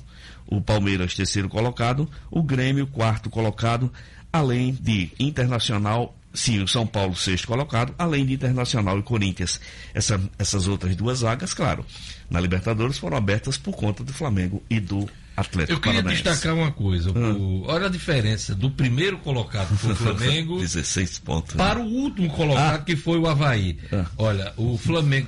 [0.48, 3.92] o Palmeiras terceiro colocado, o Grêmio quarto colocado,
[4.32, 9.58] além de Internacional Sim, o São Paulo sexto colocado, além de Internacional e Corinthians.
[9.94, 11.86] Essa- essas outras duas vagas, claro,
[12.30, 15.08] na Libertadores foram abertas por conta do Flamengo e do
[15.38, 16.24] Atlético Eu queria Paranaense.
[16.24, 17.10] destacar uma coisa.
[17.14, 17.34] Ah.
[17.34, 21.56] o- olha a diferença do primeiro colocado foi o Flamengo 16 pontos.
[21.56, 22.80] para o último colocado, Ah.
[22.80, 23.78] que foi o Havaí.
[23.92, 24.06] Ah.
[24.18, 25.28] Olha, o Flamengo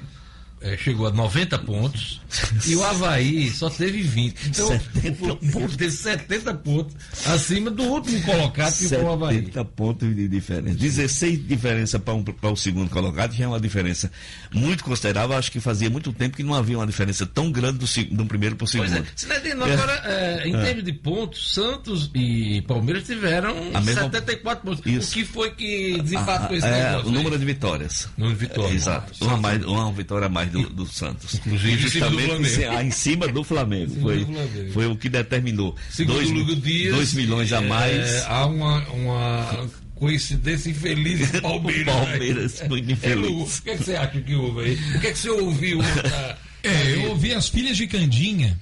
[0.61, 2.21] eh, chegou a 90 pontos
[2.65, 4.47] e o Havaí só teve 20.
[4.47, 9.35] Então, 70 o Flamengo teve 70 pontos acima do último colocado, que foi o Havaí.
[9.37, 10.75] 70 pontos de diferença.
[10.77, 14.11] 16 de diferença para um, para o segundo colocado já é uma diferença
[14.51, 15.37] muito considerável.
[15.37, 18.55] Acho que fazia muito tempo que não havia uma diferença tão grande do, do primeiro
[18.55, 19.05] para o Pois segundo.
[19.07, 24.63] é, Sinedino, agora, eh, em termos de pontos, Santos e Palmeiras tiveram A mesma- 74
[24.65, 24.85] pontos.
[24.85, 25.11] Isso.
[25.11, 27.07] O que foi que desempatou Ah, esse é, negócio?
[27.09, 28.07] o número de vitórias.
[28.17, 28.71] Número de vitórias.
[28.71, 29.13] É, exato.
[29.21, 31.35] Ah, Uma, mais, uma vitória a mais do, do Santos.
[31.35, 32.61] Inclusive em cima do Justamente Flamengo.
[32.73, 33.89] em- ah, em cima do Flamengo.
[33.91, 34.71] cima Foi, do Flamengo.
[34.73, 35.75] foi o que determinou.
[35.89, 38.25] Segundo dois, o Lugo Dias, 2 milhões a eh, mais.
[38.27, 41.85] há uma, uma coincidência infeliz do Palmeiras.
[41.93, 42.67] Palmeiras, né?
[42.69, 43.25] muito É, infeliz.
[43.29, 44.73] Lu, O que, é que você acha que houve aí?
[44.95, 45.77] O que, é que você ouviu?
[45.83, 48.59] na- É, eu ouvi as filhas de Candinha.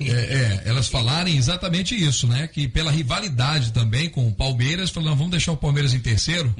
[0.00, 2.48] é, é, elas falarem exatamente isso, né?
[2.48, 6.52] Que pela rivalidade também com o Palmeiras, falaram, vamos deixar o Palmeiras em terceiro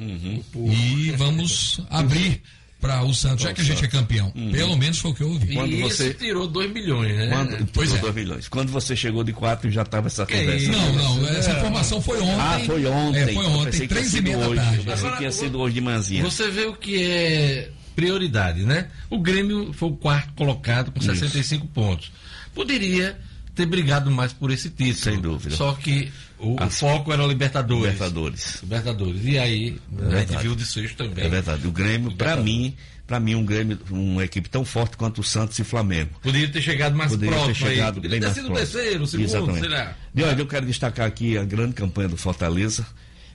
[0.54, 2.40] e vamos abrir
[2.82, 4.30] para o Santos, já que a gente é campeão.
[4.50, 5.54] Pelo menos foi o que eu ouvi.
[5.54, 7.28] Quando e você- esse tirou 2 milhões, né?
[7.30, 8.12] Quando, Pois tirou é.
[8.12, 8.48] 2 milhões.
[8.48, 10.56] Quando você chegou de 4 já estava essa Que conversa.
[10.66, 10.72] isso?
[10.72, 12.34] Não, não, essa informação foi ontem.
[12.40, 13.20] Ah, foi ontem.
[13.20, 14.56] É, foi Eu ontem, pensei que três tinha e sido meia hoje.
[14.56, 14.84] da Eu tarde.
[14.90, 16.02] pensei que tinha sido hoje de manhã.
[16.22, 18.88] Você vê o que é prioridade, né?
[19.08, 22.10] O Grêmio foi o quarto colocado com 65 pontos.
[22.54, 23.16] Poderia
[23.54, 24.94] ter brigado mais por esse título.
[24.94, 25.54] Sem dúvida.
[25.56, 27.92] Só que o, o foco era o Libertadores.
[27.92, 28.58] Libertadores.
[28.62, 29.24] Libertadores.
[29.24, 29.78] E aí,
[30.10, 31.24] a gente viu de sexto também.
[31.24, 31.66] É verdade.
[31.66, 32.74] O Grêmio, para mim,
[33.06, 36.10] para mim, um Grêmio, uma equipe tão forte quanto o Santos e Flamengo.
[36.22, 38.00] Poderia ter chegado mais Poderia ter próximo chegado aí.
[38.00, 38.72] bem Poderia ter sido o próximo.
[38.80, 39.60] terceiro, o segundo, Exatamente.
[39.60, 39.96] sei lá.
[40.14, 42.86] E olha, eu quero destacar aqui a grande campanha do Fortaleza,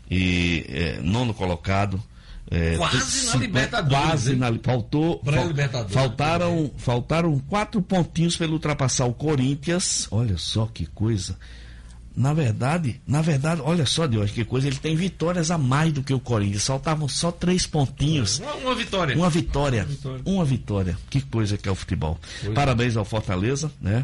[0.09, 2.01] e é, nono colocado.
[2.49, 4.37] É, Quase na Libertadores, Quase hein?
[4.37, 10.07] na faltou fal- Libertadores, faltaram faltaram quatro pontinhos para ultrapassar o Corinthians.
[10.11, 11.37] Olha só que coisa
[12.17, 15.93] na verdade na verdade olha só de hoje que coisa ele tem vitórias a mais
[15.93, 19.15] do que o Corinthians faltavam só três pontinhos Uma, uma vitória.
[19.15, 20.21] uma vitória, vitória.
[20.25, 20.97] uma vitória.
[21.11, 22.19] Que coisa que é o futebol.
[22.55, 24.03] Parabéns ao Fortaleza, né?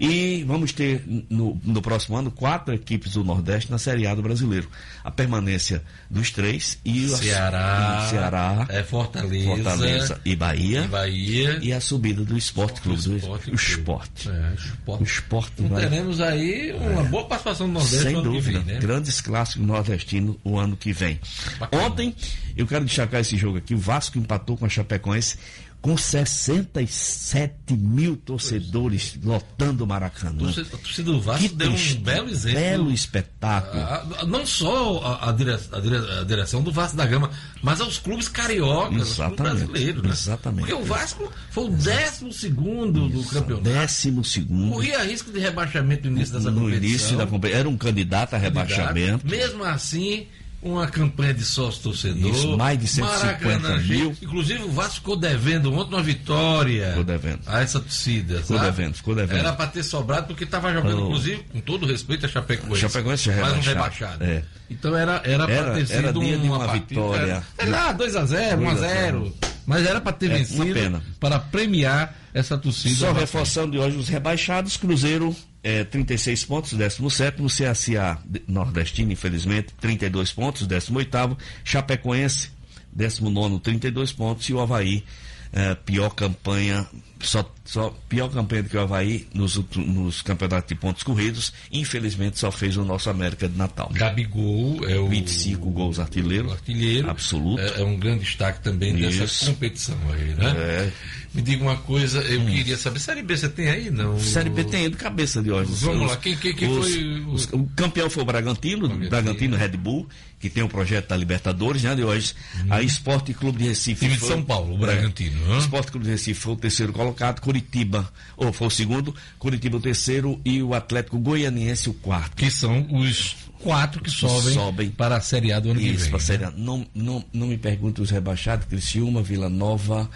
[0.00, 4.22] E vamos ter no, no próximo ano quatro equipes do Nordeste na Série A do
[4.22, 4.68] Brasileiro.
[5.04, 10.84] A permanência dos três e o Ceará, e Ceará, é Fortaleza, Fortaleza e Bahia.
[10.84, 11.58] e Bahia.
[11.62, 14.28] E a subida do Esporte Clube do Esporte o Esporte.
[14.28, 15.04] É, O esporte.
[15.04, 18.60] Esporte Então teremos aí uma boa participação do Nordeste sem dúvida.
[18.60, 18.80] vem, né?
[18.80, 21.20] Grandes clássicos nordestinos o ano que vem.
[21.58, 21.84] Bacana.
[21.84, 22.14] Ontem,
[22.56, 23.74] eu quero destacar esse jogo aqui.
[23.74, 25.38] O Vasco empatou com a Chapecoense
[25.82, 30.48] com 67 mil torcedores lotando o Maracanã.
[30.50, 32.60] A torcida do Vasco Que deu um belo exemplo.
[32.60, 33.82] Belo espetáculo.
[33.82, 37.30] Ah, não só a, a dire- a dire- a direção do Vasco da Gama,
[37.62, 40.02] mas aos clubes cariocas, aos clubes Exatamente, brasileiros.
[40.04, 40.10] Né?
[40.10, 40.68] exatamente.
[40.68, 43.64] Porque o Vasco foi o décimo segundo do campeonato.
[43.68, 44.72] Décimo segundo.
[44.74, 46.88] Corria risco de rebaixamento no início dessa No competição.
[46.88, 47.60] início da competição.
[47.60, 49.26] Era um candidato a rebaixamento.
[49.28, 50.26] Mesmo assim,
[50.62, 52.30] uma campanha de sócio-torcedor.
[52.30, 53.24] Isso, mais de 150
[53.58, 54.16] Maracanã mil.
[54.22, 57.40] Inclusive, o Vasco ficou devendo ontem uma vitória Ficou devendo.
[57.46, 58.40] a essa torcida.
[58.40, 58.70] Ficou sabe?
[58.70, 59.38] devendo, ficou devendo.
[59.40, 62.80] Era para ter sobrado, porque estava jogando, inclusive, com todo respeito a Chapecoense.
[62.80, 64.24] Chapecoense já mais um rebaixado.
[64.24, 64.24] rebaixado.
[64.24, 64.42] É.
[64.70, 67.32] Então era era para Era- ter sido era dia uma partida- vitória.
[67.32, 69.32] Era, sei lá, 2x0, 2 a 1x0.
[69.66, 71.02] Mas era para ter É, vencido uma pena.
[71.20, 72.96] para premiar essa torcida.
[72.96, 79.72] Só reforçando de hoje os rebaixados, Cruzeiro é, 36 pontos, 17 CSA de- nordestino, infelizmente,
[79.80, 82.50] 32 pontos, 18 Chapecoense,
[82.92, 85.04] 19 32 pontos, e o Havaí,
[85.52, 86.86] é, pior campanha,
[87.28, 92.38] só, só pior campanha do que o Havaí nos, nos campeonatos de pontos corridos, infelizmente
[92.38, 93.90] só fez o nosso América de Natal.
[93.92, 97.08] Gabigol é o 25 gols artilheiro, o artilheiro.
[97.10, 97.60] absoluto.
[97.60, 99.46] É, é um grande destaque também dessa Isso.
[99.46, 100.50] competição aí, né?
[100.56, 100.92] É.
[101.34, 103.90] Me diga uma coisa, eu queria saber, Série B você tem aí?
[103.90, 104.18] Não?
[104.20, 105.72] Série B tem de cabeça de hoje.
[105.76, 109.08] Vamos lá, quem- quem- quem foi o- os- o campeão foi o Bragantino, Bragantino.
[109.10, 110.06] Bragantino Red Bull,
[110.38, 112.34] que tem o projeto da Libertadores, né, de hoje.
[112.68, 114.00] A Esporte Clube de Recife.
[114.00, 114.78] Time de foi- São Paulo, o É.
[114.80, 115.58] Bragantino, né?
[115.58, 119.80] Esporte Clube de Recife foi o terceiro colocado, Curitiba, ou foi o segundo, Curitiba o
[119.80, 122.36] terceiro e o Atlético Goianiense o quarto.
[122.36, 124.90] Que são os quatro que sobem, sobem.
[124.90, 126.10] para a Série A do ano que Isso, vem.
[126.10, 126.24] pra né?
[126.24, 126.50] Série A.
[126.50, 130.10] Não, não, não me pergunte os rebaixados, Criciúma, Vila Nova,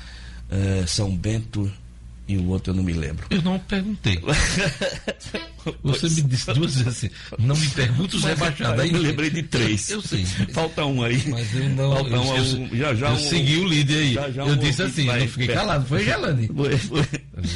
[0.50, 1.70] eh, São Bento
[2.28, 3.24] e o outro eu não me lembro.
[3.30, 4.18] Eu não perguntei.
[5.82, 8.80] Você me disse duas vezes assim, não me pergunta os rebaixados.
[8.80, 9.90] Aí eu me lembrei de três.
[9.90, 10.24] Eu sei.
[10.52, 11.22] Falta um aí.
[11.28, 11.92] Mas eu não.
[11.92, 14.14] Falta eu, um, eu- um- já, já eu um- segui o líder aí.
[14.14, 15.58] já, já eu um disse assim, não fiquei perto.
[15.58, 15.86] calado.
[15.86, 16.46] Foi Gelane.
[16.54, 17.04] Foi- foi.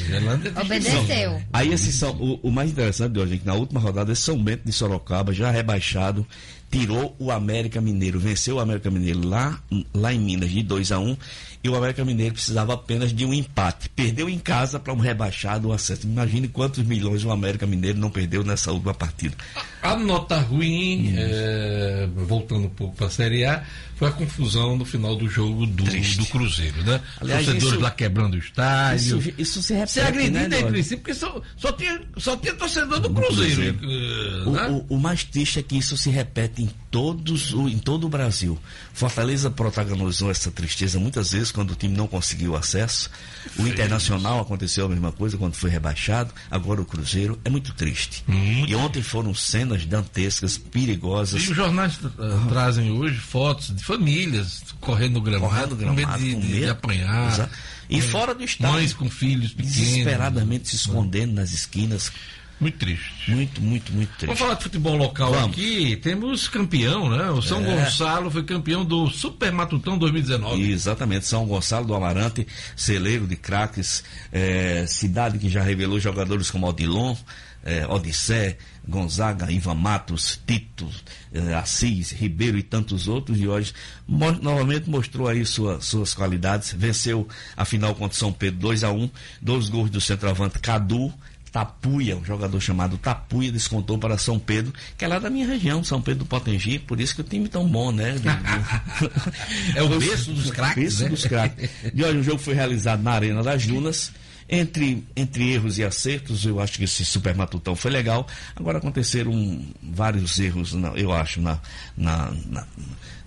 [0.09, 0.61] Gelane é.
[0.61, 1.43] Obedeceu.
[1.53, 4.23] Aí esses são, o, o mais interessante de hoje é que na última rodada esse
[4.23, 6.27] São Bento de Sorocaba, já rebaixado,
[6.71, 9.61] tirou o América Mineiro, venceu o América Mineiro lá,
[9.93, 11.17] lá em Minas de 2 a 1
[11.63, 13.89] e o América Mineiro precisava apenas de um empate.
[13.91, 16.07] Perdeu em casa para um rebaixado o acesso.
[16.07, 19.37] Imagine quantos milhões o América Mineiro não perdeu nessa última partida.
[19.83, 23.63] A nota ruim, é, voltando um pouco para a Série A,
[23.97, 27.01] foi a confusão no final do jogo do, do Cruzeiro, né?
[27.21, 29.19] Aliás, Torcedores isso- lá quebrando o estádio.
[29.19, 32.55] Isso, isso se repete, Se agredindo né, entre si, porque só, só, tinha, só tinha
[32.55, 33.75] torcedor do Do Cruzeiro.
[33.75, 34.49] Cruzeiro.
[34.49, 34.69] O, né?
[34.89, 38.09] o- o mais triste é que isso se repete em todos, o- em todo o
[38.09, 38.59] Brasil.
[38.95, 43.11] Fortaleza protagonizou essa tristeza muitas vezes quando o time não conseguiu acesso.
[43.59, 46.33] O Internacional aconteceu a mesma coisa quando foi rebaixado.
[46.51, 48.25] Agora o Cruzeiro é muito triste.
[48.67, 51.43] E ontem foram cenas dantescas, perigosas.
[51.43, 55.85] E os jornais eh, trazem hoje fotos de famílias correndo no gramado, Correndo no com
[55.95, 57.33] medo gramado, de, de- apanhar.
[57.33, 57.53] Exato.
[57.89, 58.75] E Eh, fora do estádio.
[58.75, 59.77] Mães com filhos pequenos.
[59.77, 62.13] Desesperadamente se escondendo nas esquinas.
[62.61, 63.11] Muito triste.
[63.31, 64.27] Muito, muito, muito triste.
[64.27, 65.53] Vamos falar de futebol local Vamos.
[65.57, 65.97] aqui.
[65.97, 67.31] Temos campeão, né?
[67.31, 67.65] O São É.
[67.85, 70.71] Gonçalo foi campeão do Super Matutão 2019.
[70.71, 72.47] Exatamente, São Gonçalo do Amarante,
[72.77, 77.17] celeiro de craques, eh, cidade que já revelou jogadores como Odilon,
[77.65, 78.57] eh, Odissé,
[78.89, 80.89] Gonzaga, Ivan Matos, Tito,
[81.33, 83.73] eh, Assis, Ribeiro e tantos outros, e hoje
[84.07, 88.91] mo- novamente mostrou aí sua- suas qualidades, venceu a final contra São Pedro 2 a
[88.91, 89.09] 1
[89.41, 91.13] dois gols do centroavante Cadu,
[91.53, 95.83] Tapuia, um jogador chamado Tapuia, descontou para São Pedro, que é lá da minha região,
[95.83, 98.15] São Pedro do Potengi, por isso que o time tão bom, né?
[99.75, 101.09] É o berço dos craques, Berço né?
[101.09, 101.71] dos craques.
[101.95, 104.13] E olha, o jogo foi realizado na Arena das Dunas.
[104.53, 108.27] Entre, entre erros e acertos, eu acho que esse super matutão foi legal.
[108.57, 111.61] Agora aconteceram vários erros, eu acho, na,
[111.97, 112.67] na, na,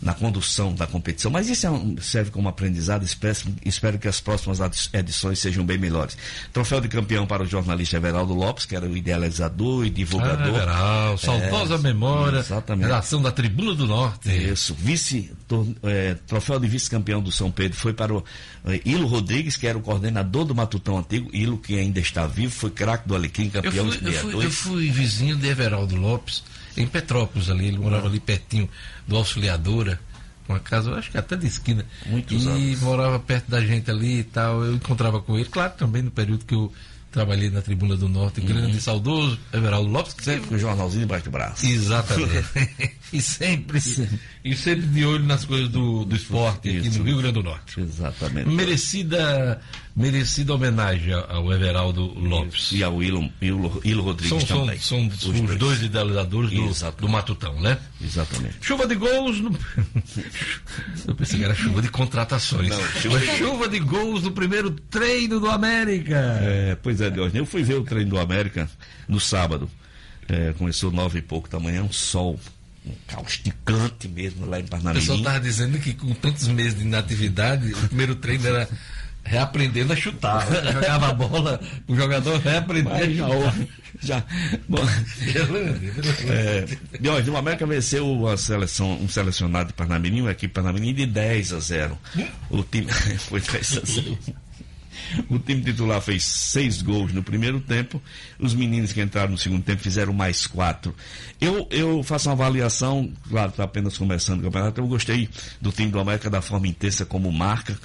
[0.04, 1.32] na condução da competição.
[1.32, 3.04] Mas isso é um- serve como aprendizado.
[3.04, 4.60] Espero, espero que as próximas
[4.93, 6.18] edições sejam bem melhores.
[6.51, 10.47] Troféu de campeão para o jornalista Everaldo Lopes, que era o idealizador e Ah, divulgador.
[10.47, 12.39] Everal, saudosa É, memória.
[12.39, 12.86] Exatamente.
[12.88, 14.30] Redação da Tribuna do Norte.
[14.30, 18.24] Isso, vice, tor- eh, troféu de vice-campeão do São Pedro foi para o
[18.66, 21.30] eh, Ilo Rodrigues, que era o coordenador do Matutão Antigo.
[21.34, 24.32] Ilo, que ainda está vivo, foi craque do Alecrim, Eu campeão fui, de eu, fui,
[24.32, 24.43] 62.
[24.45, 26.43] eu fui vizinho de Everaldo Lopes,
[26.78, 28.69] em Petrópolis ali, ele morava ali pertinho
[29.07, 29.99] do Auxiliadora,
[30.47, 31.86] uma casa, acho que até de esquina.
[32.05, 32.82] Muitos e anos.
[32.82, 36.45] morava perto da gente ali e tal, eu encontrava com ele, claro, também no período
[36.45, 36.71] que eu
[37.13, 41.01] trabalhei na Tribuna do Norte, grande e saudoso, Everaldo Lopes, que Sempre com o jornalzinho
[41.01, 41.65] debaixo do braço.
[41.65, 42.43] Exatamente.
[43.13, 43.80] e sempre,
[44.43, 46.99] e sempre de olho nas coisas do, do esporte aqui Isso.
[46.99, 47.80] no Rio Grande do Norte.
[47.80, 48.49] Exatamente.
[48.49, 49.61] Merecida,
[49.96, 52.72] merecida homenagem ao Everaldo Lopes.
[52.72, 54.80] E ao Ilo, Ilo, Ilo Rodrigues São, são, também.
[54.80, 55.82] são os, dois.
[55.82, 57.78] idealizadores do, do Matutão, né?
[58.02, 58.56] Exatamente.
[58.62, 59.52] Chuva de gols no.
[61.08, 62.70] Eu pensei que era chuva de contratações.
[62.70, 66.39] Não, chuva, chuva de gols no primeiro treino do América.
[66.41, 67.34] É, pois é, Deus.
[67.36, 68.70] Eu fui ver o treino do América
[69.08, 69.70] no sábado.
[70.28, 72.39] É, começou nove e pouco da manhã, um sol
[72.86, 75.16] um causticante mesmo lá em O pessoal Parnamirim.
[75.16, 78.68] estava dizendo que com tantos meses de inatividade, o primeiro treino era
[79.24, 80.49] reaprendendo a chutar.
[80.49, 80.71] né?
[80.74, 83.67] Jogava a bola, o jogador reaprendendo a já chutar.
[84.01, 84.24] Já.
[84.67, 84.82] Bom,
[86.30, 86.65] É,
[87.07, 91.53] olha, o América venceu uma seleção, um selecionado de Parnamirim, uma equipe Parnamirim de 10
[91.53, 91.97] a 0.
[92.49, 92.88] O time
[93.19, 94.17] foi 10 a 0.
[95.30, 98.01] O time titular fez seis gols no primeiro tempo.
[98.39, 100.95] Os meninos que entraram no segundo tempo fizeram mais quatro.
[101.39, 104.80] Eu, eu faço uma avaliação, claro, está apenas começando o campeonato.
[104.82, 105.30] Eu gostei
[105.61, 107.78] do time do América da forma intensa como marca,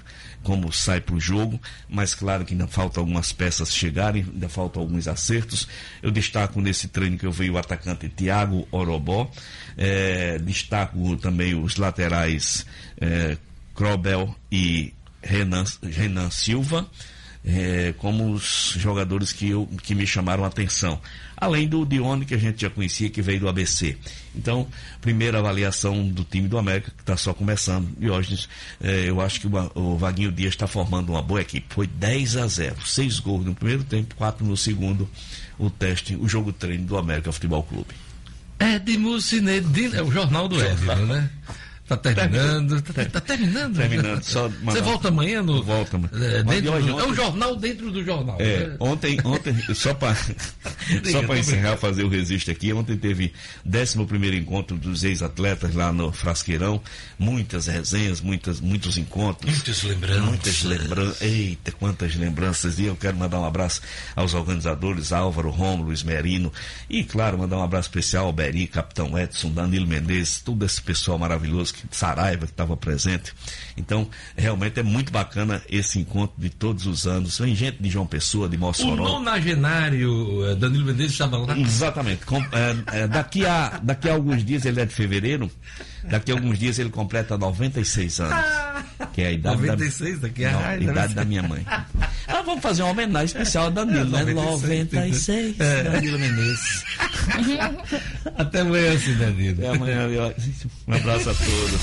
[0.48, 4.80] como sai para o jogo, mas claro que ainda falta algumas peças chegarem, ainda faltam
[4.80, 5.68] alguns acertos.
[6.02, 9.30] Eu destaco nesse treino que eu vi o atacante Thiago Orobó,
[9.76, 12.64] eh, destaco também os laterais
[12.98, 13.36] eh,
[13.74, 16.88] Crobel e Renan, Renan Silva,
[17.44, 20.98] eh, como os jogadores que, eu, que me chamaram a atenção.
[21.40, 23.96] Além do Dione, que a gente já conhecia, que veio do ABC.
[24.34, 24.66] Então,
[25.00, 27.88] primeira avaliação do time do América, que está só começando.
[28.00, 28.48] E hoje,
[28.80, 31.66] eh, eu acho que o, o Vaguinho Dias está formando uma boa equipe.
[31.68, 32.76] Foi 10 a 0.
[32.84, 35.08] Seis gols no primeiro tempo, quatro no segundo.
[35.58, 37.94] O teste, o jogo treino do América Futebol Clube.
[38.58, 41.30] Edmo Cinedino, é o jornal do Edmo, né?
[41.88, 43.76] Tá terminando, tá, tá terminando.
[43.76, 45.62] Terminando, só Você volta amanhã no.
[45.62, 45.96] Volta.
[46.20, 48.36] É, dentro hoje, do- é um ontem- jornal dentro do jornal.
[48.38, 48.76] É, né?
[48.78, 50.14] ontem, ontem, só para
[51.10, 53.32] só para encerrar, fazer o registro aqui, ontem teve
[53.66, 56.80] 11 encontro dos ex-atletas lá no Frasqueirão,
[57.18, 59.50] muitas resenhas, muitas, muitos encontros.
[59.50, 60.24] Muitas lembranças.
[60.24, 61.22] Muitas lembranças.
[61.22, 62.78] Eita, quantas lembranças.
[62.78, 63.80] E eu quero mandar um abraço
[64.14, 66.52] aos organizadores, Álvaro, Rômulo, Esmerino.
[66.88, 71.18] E, claro, mandar um abraço especial ao Beri, Capitão Edson, Danilo Menezes, todo esse pessoal
[71.18, 73.32] maravilhoso, Saraiva, que estava presente.
[73.76, 77.38] Então, realmente é muito bacana esse encontro de todos os anos.
[77.38, 78.96] Vem gente de João Pessoa, de O Mossoró.
[79.18, 81.58] nonagenário eh, Danilo Menezes estava lá.
[81.58, 82.24] Exatamente.
[82.26, 85.50] Com- é, é, daqui, a, daqui a alguns dias, ele é de fevereiro,
[86.04, 88.44] daqui a alguns dias ele completa 96 anos.
[89.12, 91.64] Que é a idade 96 da, daqui a Não, ai, a idade da minha mãe.
[91.68, 94.24] Ah, vamos fazer uma homenagem especial a Danilo, né?
[94.24, 96.84] 96, 96, Danilo Menezes.
[98.36, 99.58] Até amanhã, assim, Danilo.
[99.58, 100.22] Até amanhã, viu?
[100.86, 101.80] Um abraço a todos.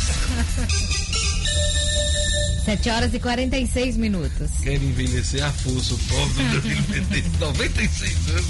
[2.66, 4.52] 7 horas e 46 minutos.
[4.64, 8.46] Quer envelhecer a força, o pobre do Danilo Menezes, 96 anos.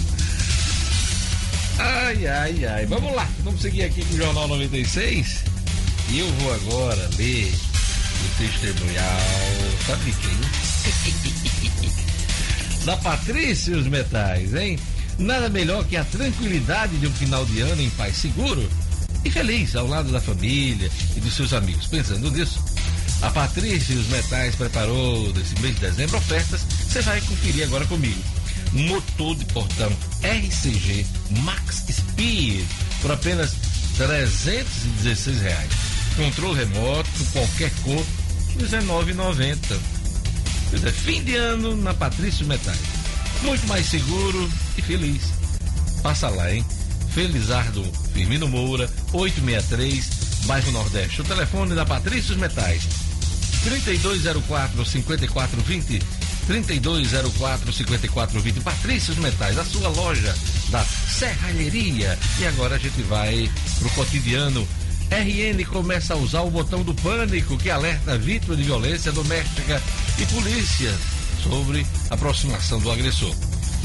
[1.78, 2.86] Ai, ai, ai.
[2.86, 5.55] Vamos lá, vamos seguir aqui com o Jornal 96.
[6.10, 9.20] E eu vou agora ler o testemunhal,
[9.86, 10.38] sabe quem?
[12.86, 14.78] da Patrícia e os Metais, hein?
[15.18, 18.70] Nada melhor que a tranquilidade de um final de ano em paz seguro
[19.24, 21.88] e feliz ao lado da família e dos seus amigos.
[21.88, 22.64] Pensando nisso,
[23.22, 26.62] a Patrícia e os Metais preparou desse mês de dezembro ofertas.
[26.88, 28.22] Você vai conferir agora comigo.
[28.72, 29.92] motor de portão
[30.22, 31.06] RCG
[31.42, 32.66] Max Speed
[33.02, 33.54] por apenas
[33.98, 35.95] 316 reais.
[36.16, 38.06] Controle remoto, qualquer cor,
[38.58, 39.78] R$ 19,90.
[40.70, 42.80] Pois é, fim de ano na Patrício Metais.
[43.42, 45.22] Muito mais seguro e feliz.
[46.02, 46.66] Passa lá, hein?
[47.14, 51.22] Felizardo Firmino Moura, 863, bairro Nordeste.
[51.22, 52.84] O telefone da Patrícios Metais,
[53.64, 56.02] 3204 5420
[56.48, 60.36] 3204 5420 Patrícios Metais, a sua loja
[60.70, 62.18] da Serralheria.
[62.40, 63.50] E agora a gente vai
[63.80, 64.68] pro cotidiano.
[65.12, 69.82] RN começa a usar o botão do pânico que alerta vítima de violência doméstica
[70.20, 70.94] e polícia
[71.44, 73.36] sobre aproximação do agressor.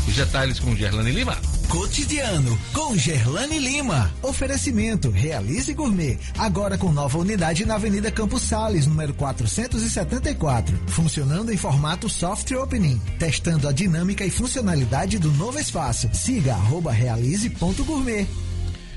[0.09, 1.37] Os detalhes com Gerlane Lima.
[1.69, 4.13] Cotidiano com Gerlane Lima.
[4.23, 6.19] Oferecimento Realize Gourmet.
[6.37, 10.77] Agora com nova unidade na Avenida Campos Sales, número 474.
[10.89, 13.01] Funcionando em formato soft opening.
[13.19, 16.09] Testando a dinâmica e funcionalidade do novo espaço.
[16.13, 18.27] Siga arroba realize.gourmet.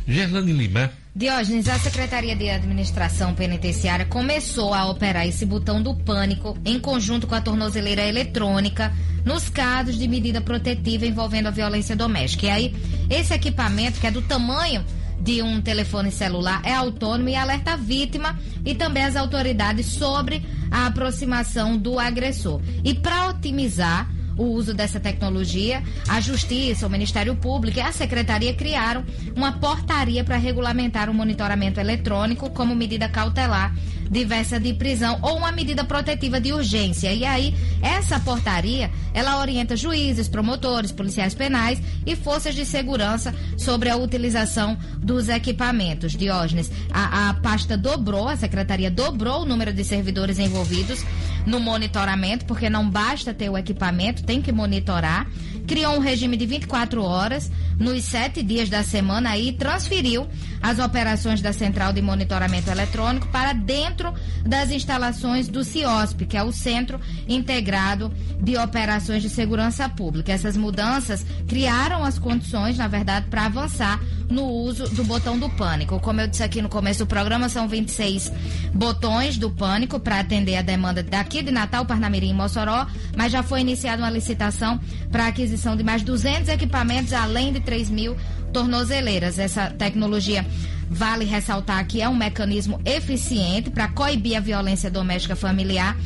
[0.07, 0.91] Gerlane Lima.
[1.15, 7.27] Diógenes, a Secretaria de Administração Penitenciária começou a operar esse botão do pânico em conjunto
[7.27, 8.91] com a tornozeleira eletrônica
[9.23, 12.47] nos casos de medida protetiva envolvendo a violência doméstica.
[12.47, 12.75] E aí,
[13.09, 14.83] esse equipamento, que é do tamanho
[15.21, 20.43] de um telefone celular, é autônomo e alerta a vítima e também as autoridades sobre
[20.71, 22.59] a aproximação do agressor.
[22.83, 28.53] E para otimizar o uso dessa tecnologia, a Justiça, o Ministério Público e a Secretaria
[28.53, 29.03] criaram
[29.35, 33.73] uma portaria para regulamentar o monitoramento eletrônico como medida cautelar
[34.09, 37.13] diversa de prisão ou uma medida protetiva de urgência.
[37.13, 43.89] E aí, essa portaria, ela orienta juízes, promotores, policiais penais e forças de segurança sobre
[43.89, 46.13] a utilização dos equipamentos.
[46.13, 51.03] Diógenes, a, a pasta dobrou, a secretaria dobrou o número de servidores envolvidos
[51.45, 55.27] no monitoramento, porque não basta ter o equipamento, tem que monitorar.
[55.67, 60.27] Criou um regime de 24 horas nos sete dias da semana e transferiu
[60.61, 64.02] as operações da Central de Monitoramento Eletrônico para dentro
[64.43, 70.31] das instalações do CIOSP, que é o Centro Integrado de Operações de Segurança Pública.
[70.31, 75.99] Essas mudanças criaram as condições, na verdade, para avançar no uso do botão do pânico.
[75.99, 78.31] Como eu disse aqui no começo do programa, são 26
[78.73, 83.43] botões do pânico para atender a demanda daqui de Natal, Parnamirim e Mossoró, mas já
[83.43, 84.79] foi iniciada uma licitação
[85.11, 88.17] para aquisição de mais 200 equipamentos, além de 3 mil
[88.51, 89.37] tornozeleiras.
[89.39, 90.45] Essa tecnologia,
[90.89, 95.97] vale ressaltar que é um mecanismo eficiente para coibir a violência doméstica familiar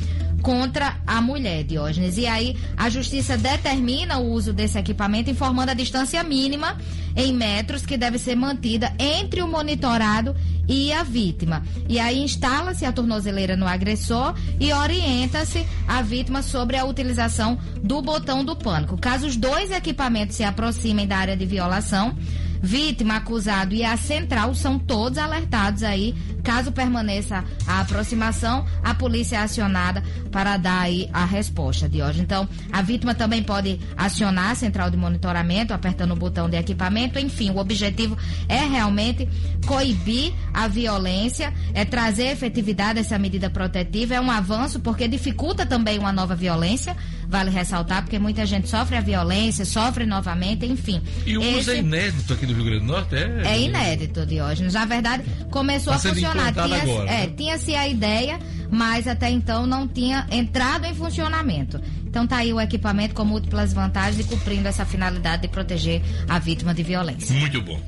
[0.41, 2.17] contra a mulher, Diógenes.
[2.17, 6.78] E aí, a justiça determina o uso desse equipamento, informando a distância mínima
[7.15, 10.36] em metros que deve ser mantida entre o monitorado
[10.67, 11.63] e a vítima.
[11.89, 18.01] E aí, instala-se a tornozeleira no agressor e orienta-se a vítima sobre a utilização do
[18.01, 18.97] botão do pânico.
[18.97, 22.15] Caso os dois equipamentos se aproximem da área de violação,
[22.62, 26.16] vítima, acusado e a central são todos alertados aí.
[26.43, 30.01] Caso permaneça a aproximação, a polícia é acionada
[30.32, 32.22] para dar aí a resposta de hoje.
[32.22, 37.20] Então, a vítima também pode acionar a central de monitoramento, apertando o botão de equipamento.
[37.20, 39.28] Enfim, o objetivo é realmente
[39.66, 44.16] coibir a violência, é trazer efetividade a essa medida protetiva.
[44.16, 46.95] É um avanço porque dificulta também uma nova violência.
[47.30, 51.01] Vale ressaltar, porque muita gente sofre a violência, sofre novamente, enfim.
[51.25, 53.15] E o uso Esse- é inédito aqui do Rio Grande do Norte?
[53.15, 54.73] É, é inédito, Diógenes.
[54.73, 56.53] Na verdade, começou Tá a funcionar.
[56.53, 57.34] Tinha, agora, é, né?
[57.36, 58.39] tinha-se a ideia,
[58.71, 61.82] mas até então não tinha entrado em funcionamento.
[62.05, 66.39] Então tá aí o equipamento com múltiplas vantagens e cumprindo essa finalidade de proteger a
[66.39, 67.36] vítima de violência.
[67.38, 67.80] Muito bom.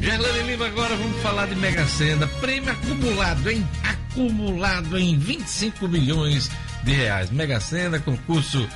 [0.00, 2.26] Gerlane Lima, agora vamos falar de Mega Sena.
[2.40, 3.66] Prêmio acumulado, hein?
[3.82, 6.50] Acumulado em 25 milhões
[6.84, 7.30] de reais.
[7.30, 8.68] Mega Sena, concurso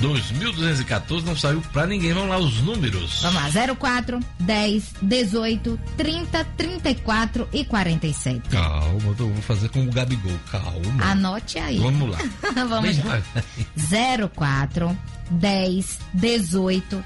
[0.00, 2.12] 2214, não saiu pra ninguém.
[2.12, 3.22] Vamos lá, os números.
[3.22, 8.48] Vamos lá, 04, 10, 18, 30, 34 e 47.
[8.50, 10.38] Calma, eu vou fazer como o Gabigol.
[10.50, 11.04] Calma.
[11.04, 11.78] Anote aí.
[11.78, 12.18] Vamos lá.
[12.54, 13.22] Vamos lá.
[13.76, 14.30] devagar.
[14.34, 14.98] 04,
[15.30, 17.04] 10, 18,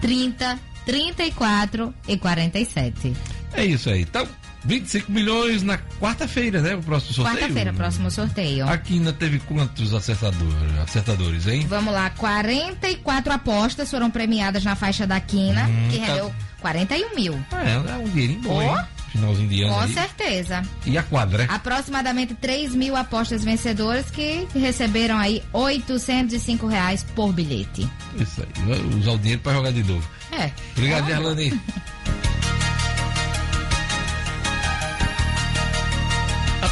[0.00, 3.12] 30, 34 e 47.
[3.54, 4.02] É isso aí.
[4.02, 4.26] Então,
[4.64, 6.74] 25 milhões na quarta-feira, né?
[6.74, 7.38] O próximo sorteio.
[7.38, 8.68] Quarta-feira, próximo sorteio.
[8.68, 11.66] Aqui ainda teve quantos acertadores, acertadores hein?
[11.68, 17.14] Vamos lá, 44 apostas foram premiadas na faixa da Quina, Hum, que tá- rendeu 41
[17.14, 17.34] mil.
[17.52, 18.78] É, é um dinheirinho bom, Ó.
[18.78, 18.84] hein?
[19.10, 19.92] Finalzinho de ano Com aí.
[19.92, 20.62] certeza.
[20.86, 21.46] E a quadra, né?
[21.50, 27.86] Aproximadamente 3 mil apostas vencedoras que receberam aí 805 reais por bilhete.
[28.18, 28.64] Isso aí.
[28.64, 30.08] Vai Usar o dinheiro pra jogar de novo.
[30.32, 30.50] É.
[30.74, 31.14] Obrigado, É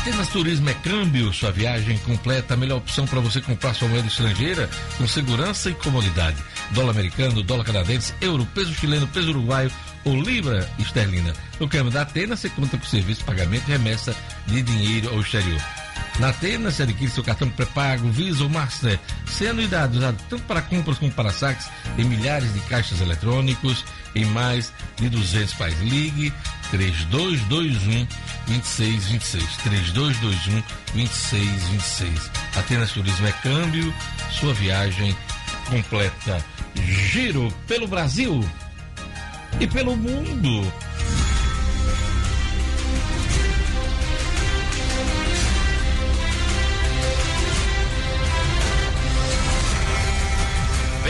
[0.01, 4.09] Atenas Turismo é câmbio, sua viagem completa, a melhor opção para você comprar sua moeda
[4.09, 6.43] estrangeira com segurança e comodidade.
[6.71, 9.71] Dólar americano, dólar canadense, euro, peso chileno, peso uruguaio
[10.07, 11.35] ou libra esterlina.
[11.61, 15.61] No câmbio da Atenas, você conta com serviço pagamento e remessa de dinheiro ao exterior.
[16.19, 20.63] Na Atenas, você adquire seu cartão pré-pago, Visa ou Master, sem anuidade, usado tanto para
[20.63, 23.85] compras como para saques em milhares de caixas eletrônicos
[24.15, 25.81] em mais de 200 países.
[25.83, 26.33] Ligue
[26.71, 28.07] 3221
[28.47, 29.57] 2626.
[29.65, 30.63] 3221
[30.95, 32.31] 2626.
[32.57, 33.95] Atenas Turismo é câmbio,
[34.31, 35.17] sua viagem
[35.69, 36.45] completa.
[36.75, 38.45] Giro pelo Brasil
[39.59, 40.73] e pelo mundo.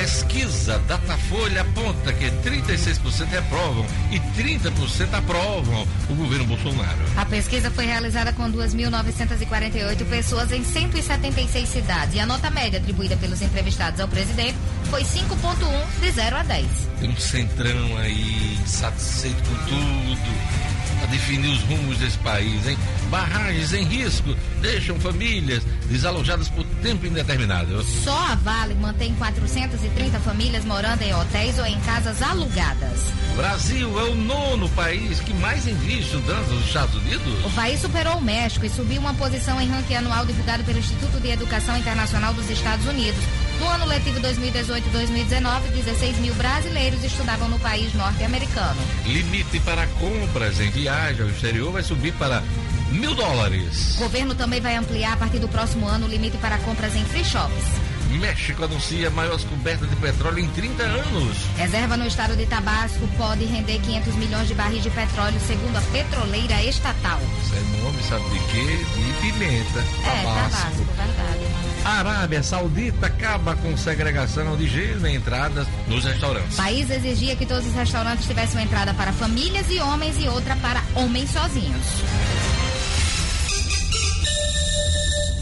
[0.01, 6.99] Pesquisa Datafolha aponta que 36% reprovam e 30% aprovam o governo Bolsonaro.
[7.19, 13.15] A pesquisa foi realizada com 2.948 pessoas em 176 cidades e a nota média atribuída
[13.19, 16.67] pelos entrevistados ao presidente foi 5,1 de 0 a 10.
[16.99, 20.71] Tem um centrão aí insatisfeito com tudo
[21.03, 22.79] a definir os rumos desse país, hein?
[23.11, 27.83] Barragens em risco deixam famílias desalojadas por tempo indeterminado.
[27.83, 33.01] Só a Vale mantém 430 famílias morando em hotéis ou em casas alugadas.
[33.37, 37.45] Brasil é o nono país que mais envia estudantes aos Estados Unidos.
[37.45, 41.21] O país superou o México e subiu uma posição em ranking anual divulgado pelo Instituto
[41.21, 43.21] de Educação Internacional dos Estados Unidos.
[43.59, 48.81] No ano letivo 2018-2019, 16 mil brasileiros estudavam no país norte-americano.
[49.05, 52.43] Limite para compras em viagem ao exterior vai subir para
[52.91, 53.97] mil dólares.
[53.97, 57.05] O governo também vai ampliar a partir do próximo ano o limite para compras em
[57.05, 57.91] free shops.
[58.19, 61.37] México anuncia maior descoberta de petróleo em 30 anos.
[61.57, 65.81] Reserva no estado de Tabasco pode render 500 milhões de barris de petróleo, segundo a
[65.81, 67.21] petroleira estatal.
[67.43, 68.85] Isso é nome, sabe de quê?
[68.97, 69.81] De pimenta.
[70.05, 71.61] É, Tabasco, verdade.
[71.85, 76.55] A Arábia Saudita acaba com segregação de gênero em entradas nos restaurantes.
[76.55, 80.29] O país exigia que todos os restaurantes tivessem uma entrada para famílias e homens e
[80.29, 81.87] outra para homens sozinhos.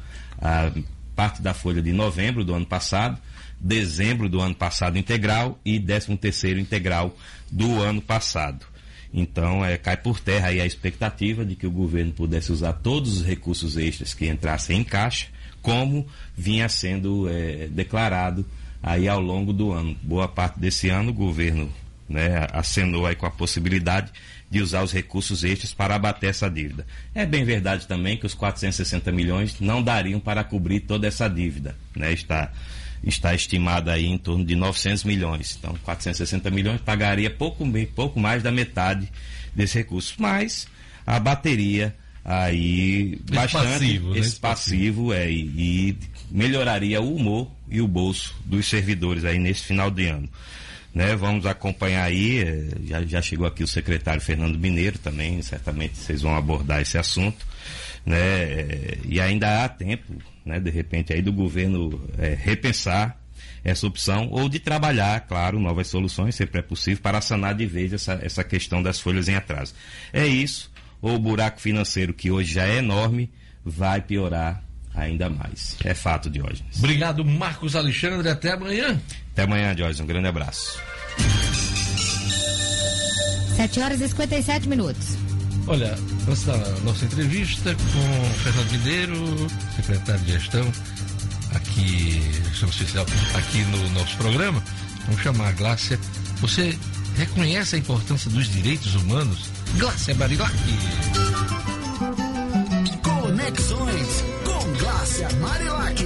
[0.42, 0.72] a
[1.14, 3.20] parte da folha de novembro do ano passado,
[3.60, 7.14] dezembro do ano passado integral e 13 terceiro integral
[7.52, 8.66] do ano passado.
[9.14, 13.18] Então, é, cai por terra aí a expectativa de que o governo pudesse usar todos
[13.18, 15.28] os recursos extras que entrassem em caixa,
[15.62, 16.08] como
[16.38, 18.46] vinha sendo é, declarado
[18.82, 19.94] aí ao longo do ano.
[20.02, 21.70] Boa parte desse ano o governo
[22.08, 24.12] né, acenou aí com a possibilidade
[24.50, 26.86] de usar os recursos extras para abater essa dívida.
[27.14, 31.76] É bem verdade também que os 460 milhões não dariam para cobrir toda essa dívida.
[31.96, 32.14] Né?
[32.14, 32.52] Está,
[33.04, 35.58] está estimada aí em torno de 900 milhões.
[35.60, 39.12] Então, 460 milhões pagaria pouco, pouco mais da metade
[39.54, 40.16] desse recurso.
[40.20, 40.68] Mas
[41.06, 44.20] abateria aí Esse bastante passivo, né?
[44.20, 45.98] esse Esse passivo é, e, e
[46.32, 50.30] melhoraria o humor e o bolso dos servidores aí nesse final de ano.
[50.96, 51.14] Né?
[51.14, 56.22] Vamos acompanhar aí, eh, já, já chegou aqui o secretário Fernando Mineiro também, certamente vocês
[56.22, 57.46] vão abordar esse assunto,
[58.06, 58.18] né?
[58.18, 60.14] Eh, E ainda há tempo,
[60.46, 63.20] né, de repente aí do governo eh, repensar
[63.62, 67.92] essa opção ou de trabalhar, claro, novas soluções, sempre é possível, para sanar de vez
[67.92, 69.74] essa, essa questão das folhas em atraso.
[70.14, 70.72] É isso,
[71.02, 73.30] ou o buraco financeiro que hoje já é enorme
[73.66, 74.64] vai piorar
[74.96, 75.76] ainda mais.
[75.84, 76.78] É fato, Diógenes.
[76.78, 78.30] Obrigado, Marcos Alexandre.
[78.30, 79.00] Até amanhã.
[79.34, 80.00] Até amanhã, Diógenes.
[80.00, 80.80] Um grande abraço.
[83.56, 85.18] 7 horas e 57 minutos.
[85.68, 90.72] Olha, antes da nossa entrevista com Fernando Mineiro, secretário de gestão,
[91.56, 92.22] aqui,
[92.54, 94.62] social, aqui no nosso programa,
[95.06, 96.00] vamos chamar a Glácia.
[96.42, 96.78] Você
[97.18, 99.50] reconhece a importância dos direitos humanos?
[99.78, 100.54] Glácia Barilac.
[103.36, 106.02] Conexões com Glácia Marilac.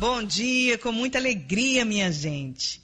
[0.00, 2.80] Bom dia, com muita alegria, minha gente.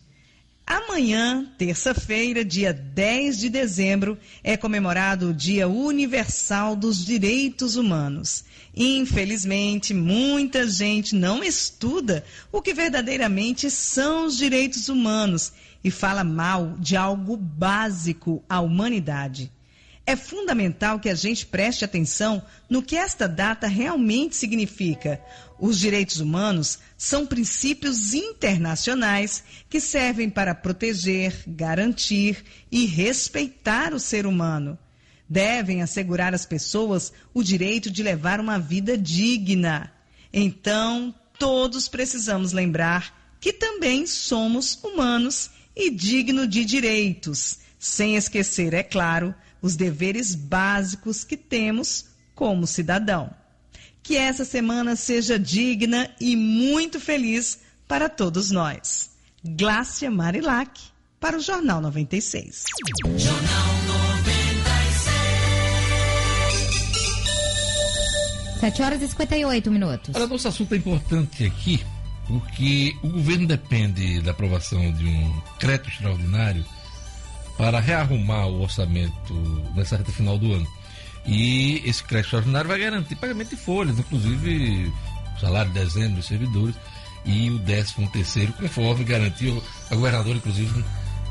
[0.67, 8.45] Amanhã, terça-feira, dia 10 de dezembro, é comemorado o Dia Universal dos Direitos Humanos.
[8.75, 15.53] Infelizmente, muita gente não estuda o que verdadeiramente são os direitos humanos
[15.85, 19.53] e fala mal de algo básico à humanidade.
[20.05, 25.21] É fundamental que a gente preste atenção no que esta data realmente significa.
[25.61, 34.27] Os direitos humanos são princípios internacionais que servem para proteger, garantir e respeitar o ser
[34.27, 34.77] humano.
[35.33, 39.91] Devem assegurar às pessoas o direito de levar uma vida digna.
[40.31, 48.83] Então, todos precisamos lembrar que também somos humanos e dignos de direitos, sem esquecer, é
[48.83, 52.05] claro, os deveres básicos que temos
[52.35, 53.35] como cidadão.
[54.03, 57.59] Que essa semana seja digna e muito feliz
[57.89, 59.13] para todos nós.
[59.43, 60.79] Glácia Marilac,
[61.19, 62.65] para o Jornal 96.
[63.17, 63.62] Jornal
[68.63, 70.15] 7 horas e 58 minutos.
[70.15, 71.85] Olha, nosso assunto é importante aqui,
[72.29, 76.65] porque o governo depende da aprovação de um crédito extraordinário
[77.59, 79.35] para rearrumar o orçamento
[79.75, 80.69] nessa reta final do ano.
[81.27, 84.93] E esse crédito extraordinário vai garantir pagamento de folhas, inclusive
[85.41, 86.77] salário de dezembro dos servidores
[87.25, 89.61] e o décimo terceiro, conforme garantiu
[89.91, 90.85] a governadora, inclusive,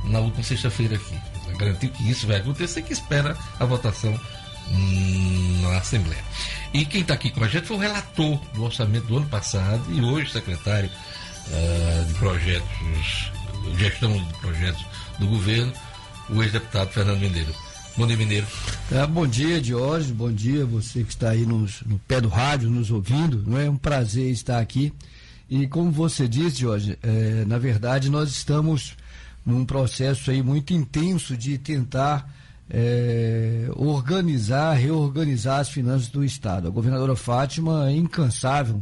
[0.04, 1.18] na última sexta-feira aqui.
[1.58, 4.20] Garantiu que isso vai acontecer, que espera a votação
[4.70, 6.24] hum, na Assembleia.
[6.74, 9.84] E quem está aqui com a gente foi o relator do orçamento do ano passado
[9.94, 10.90] e hoje secretário
[11.52, 13.32] ah, de projetos,
[13.78, 14.86] gestão de projetos
[15.20, 15.74] do governo,
[16.30, 17.54] o ex-deputado Fernando Mineiro.
[17.98, 18.48] Bom dia, Mineiro.
[18.90, 20.12] É, bom dia, Diógenes.
[20.16, 23.44] Bom dia, você que está aí nos- no pé do rádio, nos ouvindo.
[23.46, 24.94] Não é um prazer estar aqui.
[25.50, 28.96] E como você disse, Diógenes, é, na verdade nós estamos
[29.46, 32.30] num processo aí muito intenso de tentar
[32.74, 36.68] é, organizar, reorganizar as finanças do Estado.
[36.68, 38.82] A governadora Fátima é incansável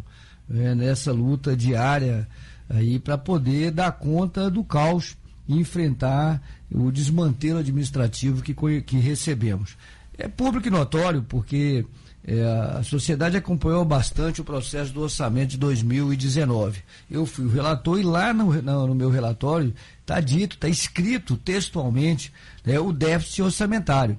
[0.54, 2.28] é, nessa luta diária
[2.70, 5.18] aí para poder dar conta do caos
[5.48, 6.40] e enfrentar
[6.72, 9.76] o desmantelo administrativo que, que recebemos.
[10.16, 11.84] É público e notório porque
[12.24, 12.44] é,
[12.78, 16.80] a sociedade acompanhou bastante o processo do orçamento de 2019.
[17.10, 19.74] Eu fui o relator e lá no, na- no meu relatório
[20.10, 22.34] está dito, está escrito textualmente
[22.66, 24.18] né, o déficit orçamentário.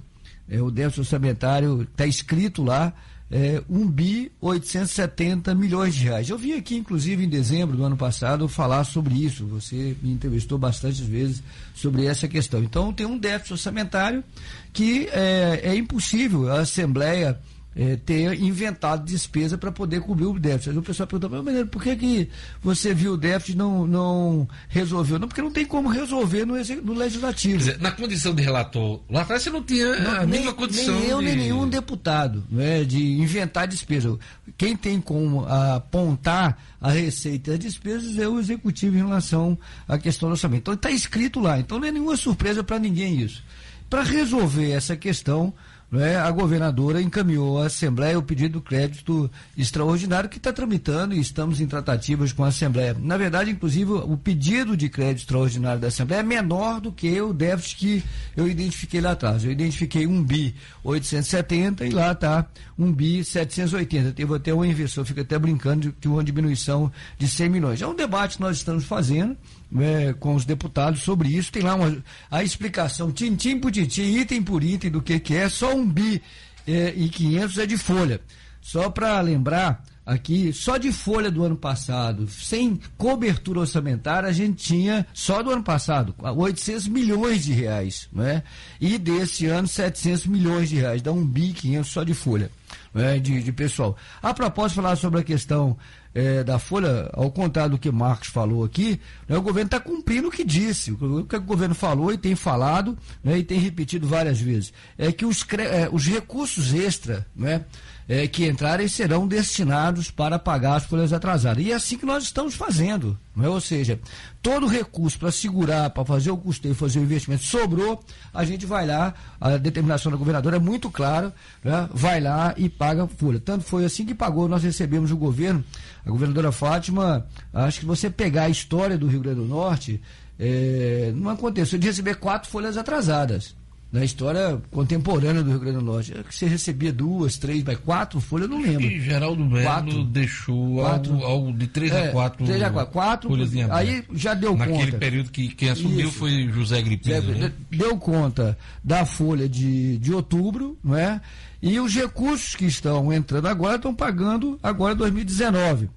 [0.49, 2.93] É, o déficit orçamentário está escrito lá,
[3.31, 6.29] é, 1 bi 870 milhões de reais.
[6.29, 9.47] Eu vim aqui, inclusive, em dezembro do ano passado, falar sobre isso.
[9.47, 11.43] Você me entrevistou bastante vezes
[11.75, 12.63] sobre essa questão.
[12.63, 14.25] Então, tem um déficit orçamentário
[14.73, 17.39] que é, é impossível a Assembleia
[17.75, 20.71] é, ter inventado despesa para poder cobrir o déficit.
[20.71, 22.29] Aí o pessoal perguntou, mas por que, que
[22.63, 25.19] você viu o déficit e não, não resolveu?
[25.19, 27.59] Não, porque não tem como resolver no, no legislativo.
[27.59, 30.53] Quer dizer, na condição de relator, lá atrás você não tinha Não, a nem, mínima
[30.53, 30.99] condição.
[30.99, 31.25] nem eu, de...
[31.27, 34.19] nem nenhum deputado, né, de inventar despesa.
[34.59, 39.57] Quem tem como apontar a receita e as despesas é o executivo em relação
[39.87, 40.63] à questão do orçamento.
[40.63, 43.43] Então está escrito lá, então não é nenhuma surpresa para ninguém isso.
[43.89, 45.53] Para resolver essa questão,
[45.93, 51.21] é, a governadora encaminhou à Assembleia o pedido do crédito extraordinário que está tramitando e
[51.21, 52.97] estamos em tratativas com a Assembleia.
[52.99, 57.33] Na verdade, inclusive, o pedido de crédito extraordinário da Assembleia é menor do que o
[57.33, 58.05] déficit que
[58.37, 59.45] eu identifiquei lá atrás.
[59.45, 62.47] Eu identifiquei um bi 870 e lá está
[62.79, 64.13] um bi 780.
[64.13, 67.83] Teve até um investidor, fica até brincando de, de uma diminuição de 100 milhões.
[67.83, 69.37] É um debate que nós estamos fazendo
[69.71, 71.53] né, com os deputados sobre isso.
[71.53, 75.49] Tem lá uma, a explicação, tintim por tintim, item por item do que, que é.
[75.49, 76.23] Só um bi
[76.67, 78.21] é, e 500 é de folha.
[78.61, 84.63] Só para lembrar aqui, só de folha do ano passado, sem cobertura orçamentária, a gente
[84.63, 88.43] tinha, só do ano passado, 800 milhões de reais, né?
[88.81, 92.51] E desse ano, 700 milhões de reais, dá um bi 500 só de folha.
[92.93, 93.97] Né, de, de pessoal.
[94.21, 95.77] A propósito, falar sobre a questão
[96.15, 100.29] é, da Folha, ao contrário do que Marcos falou aqui, né, o governo está cumprindo
[100.29, 100.93] o que disse.
[100.93, 104.73] O que o governo falou e tem falado né, e tem repetido várias vezes.
[104.99, 107.65] É que os, é, os recursos extra né,
[108.11, 111.65] é, que entrarem serão destinados para pagar as folhas atrasadas.
[111.65, 113.17] E é assim que nós estamos fazendo.
[113.37, 113.49] Né?
[113.49, 114.01] Ou seja,
[114.43, 118.03] todo recurso para segurar, para fazer o custeio, fazer o investimento, sobrou,
[118.35, 121.33] a gente vai lá, a determinação da governadora é muito clara,
[121.63, 121.89] né?
[121.95, 123.39] vai lá e paga a folha.
[123.39, 125.65] Tanto foi assim que pagou, nós recebemos o governo
[126.05, 130.03] a governadora Fátima, acho que você pegar a história do Rio Grande do Norte,
[130.37, 133.55] é, não aconteceu de receber quatro folhas atrasadas.
[133.93, 138.21] Na história contemporânea do Rio Grande do Norte, é você recebia duas, três, mas quatro
[138.21, 138.85] folhas, eu não lembro.
[138.85, 142.47] E Geraldo Melo quatro, deixou quatro, algo, algo, de três é, a quatro.
[142.47, 143.31] Três a quatro, quatro
[143.71, 144.85] Aí já deu Naquele conta.
[144.85, 146.19] Naquele período que quem assumiu Isso.
[146.19, 147.35] foi José Gripino.
[147.35, 147.53] Né?
[147.69, 151.21] Deu conta da folha de, de outubro, não é?
[151.61, 155.91] E os recursos que estão entrando agora estão pagando agora 2019.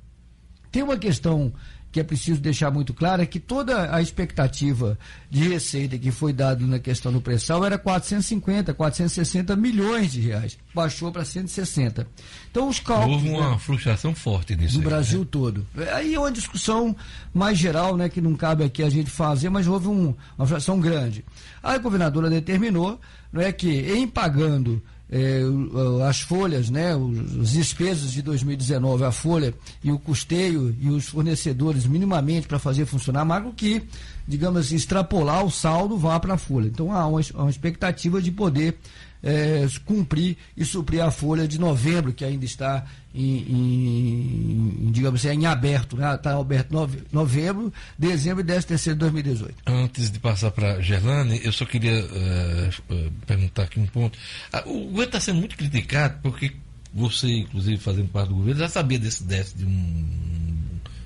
[0.72, 1.54] Tem uma questão
[1.94, 4.98] que é preciso deixar muito clara é que toda a expectativa
[5.30, 10.58] de receita que foi dada na questão do pré-sal era 450, 460 milhões de reais.
[10.74, 12.08] Baixou para 160.
[12.50, 13.18] Então os cálculos.
[13.18, 14.78] Houve uma né, frustração forte nisso.
[14.78, 15.28] No aí, Brasil né?
[15.30, 15.68] todo.
[15.94, 16.96] Aí é uma discussão
[17.32, 20.80] mais geral, né, que não cabe aqui a gente fazer, mas houve um, uma frustração
[20.80, 21.24] grande.
[21.62, 23.00] Aí a governadora determinou
[23.32, 24.82] não é, que em pagando
[25.16, 25.42] é,
[26.10, 29.54] as folhas, né, os, despesas de 2019, a folha
[29.84, 33.84] e o custeio e os fornecedores minimamente para fazer funcionar, mas que,
[34.28, 36.66] digamos assim, extrapolar o saldo vá para a folha.
[36.66, 38.76] Então há uma, uma expectativa de poder
[39.22, 42.84] é, cumprir e suprir a folha de novembro, que ainda está
[43.14, 46.16] em, em, digamos assim, em aberto, né?
[46.16, 49.56] Está aberto nove, novembro, dezembro e 10 terceiro de 2018.
[49.68, 54.18] Antes de passar para Gerlane, eu só queria uh, perguntar aqui um ponto.
[54.54, 56.54] Uh, o governo está sendo muito criticado porque
[56.94, 59.66] você, inclusive, fazendo parte do governo, já sabia desse déficit de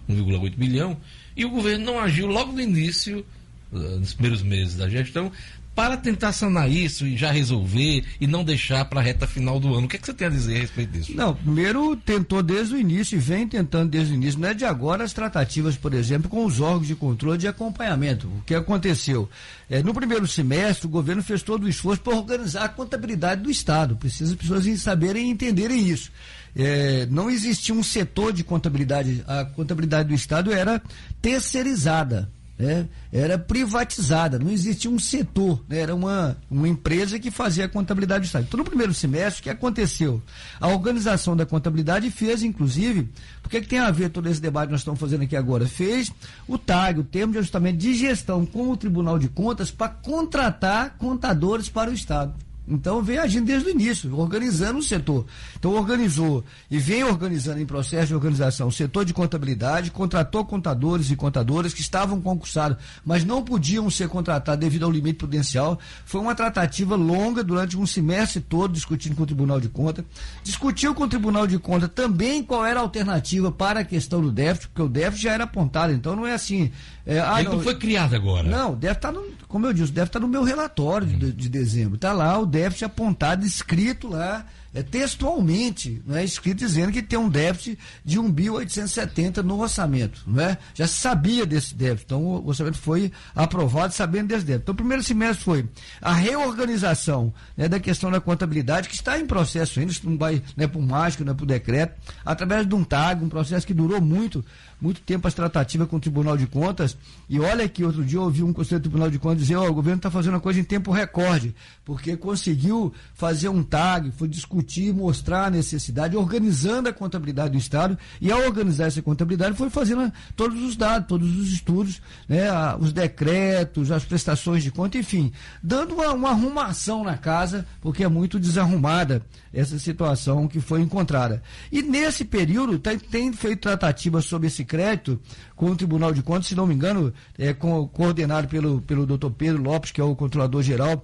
[0.10, 0.98] 1,8 bilhão
[1.36, 3.26] e o governo não agiu logo no início,
[3.72, 5.30] uh, nos primeiros meses da gestão,
[5.78, 9.76] para tentar sanar isso e já resolver e não deixar para a reta final do
[9.76, 9.86] ano.
[9.86, 11.16] O que, é que você tem a dizer a respeito disso?
[11.16, 14.40] Não, primeiro tentou desde o início e vem tentando desde o início.
[14.40, 18.26] Não é de agora as tratativas, por exemplo, com os órgãos de controle de acompanhamento.
[18.26, 19.30] O que aconteceu?
[19.70, 23.52] É, no primeiro semestre, o governo fez todo o esforço para organizar a contabilidade do
[23.52, 23.96] Estado.
[23.98, 26.12] Precisa as pessoas saberem e entenderem isso.
[26.56, 29.24] É, não existia um setor de contabilidade.
[29.28, 30.82] A contabilidade do Estado era
[31.22, 37.66] terceirizada né, era privatizada, não existia um setor, né, era uma, uma empresa que fazia
[37.66, 38.46] a contabilidade do Estado.
[38.48, 40.22] Então, no primeiro semestre, o que aconteceu?
[40.60, 43.10] A organização da contabilidade fez, inclusive,
[43.42, 45.68] porque que tem a ver todo esse debate que nós estamos fazendo aqui agora?
[45.68, 46.12] Fez
[46.48, 50.98] o TAG, o termo de ajustamento de gestão com o Tribunal de Contas, para contratar
[50.98, 52.47] contadores para o Estado.
[52.68, 55.26] Então vem agindo desde o início, organizando o setor.
[55.58, 61.10] Então organizou e vem organizando em processo de organização o setor de contabilidade, contratou contadores
[61.10, 65.80] e contadoras que estavam concursados, mas não podiam ser contratados devido ao limite prudencial.
[66.06, 70.04] Foi uma tratativa longa durante um semestre todo discutindo com o Tribunal de Contas.
[70.44, 74.32] Discutiu com o Tribunal de Contas também qual era a alternativa para a questão do
[74.32, 76.72] déficit, porque o déficit já era apontado, então não é assim.
[77.08, 78.48] É, ah, Ele não, foi criado agora.
[78.48, 81.32] Não, deve estar, tá no, como eu disse, deve estar tá no meu relatório de,
[81.32, 81.96] de dezembro.
[81.96, 87.18] Está lá o déficit apontado, escrito lá, é, textualmente, não é escrito dizendo que tem
[87.18, 90.58] um déficit de 1.870 no orçamento, não é?
[90.74, 94.64] Já se sabia desse déficit, então o orçamento foi aprovado sabendo desse déficit.
[94.64, 95.66] Então o primeiro semestre foi
[96.02, 100.44] a reorganização né, da questão da contabilidade, que está em processo ainda, isso não vai
[100.56, 103.74] não é por mágica, não é por decreto, através de um TAG, um processo que
[103.74, 104.44] durou muito,
[104.80, 106.98] muito tempo as tratativas com o Tribunal de Contas.
[107.28, 109.68] E olha que outro dia eu ouvi um conselheiro do Tribunal de Contas dizer: oh,
[109.68, 114.28] o governo está fazendo uma coisa em tempo recorde, porque conseguiu fazer um TAG, foi
[114.28, 117.98] discutir mostrar a necessidade, organizando a contabilidade do Estado.
[118.22, 122.48] E ao organizar essa contabilidade, foi fazendo todos os dados, todos os estudos, né,
[122.80, 128.08] os decretos, as prestações de conta, enfim, dando uma, uma arrumação na casa, porque é
[128.08, 129.24] muito desarrumada
[129.54, 131.42] essa situação que foi encontrada.
[131.72, 135.20] E nesse período, tem, tem feito tratativa sobre esse crédito
[135.58, 139.32] com o Tribunal de Contas, se não me engano, é, com, coordenado pelo, pelo doutor
[139.32, 141.04] Pedro Lopes, que é o controlador geral,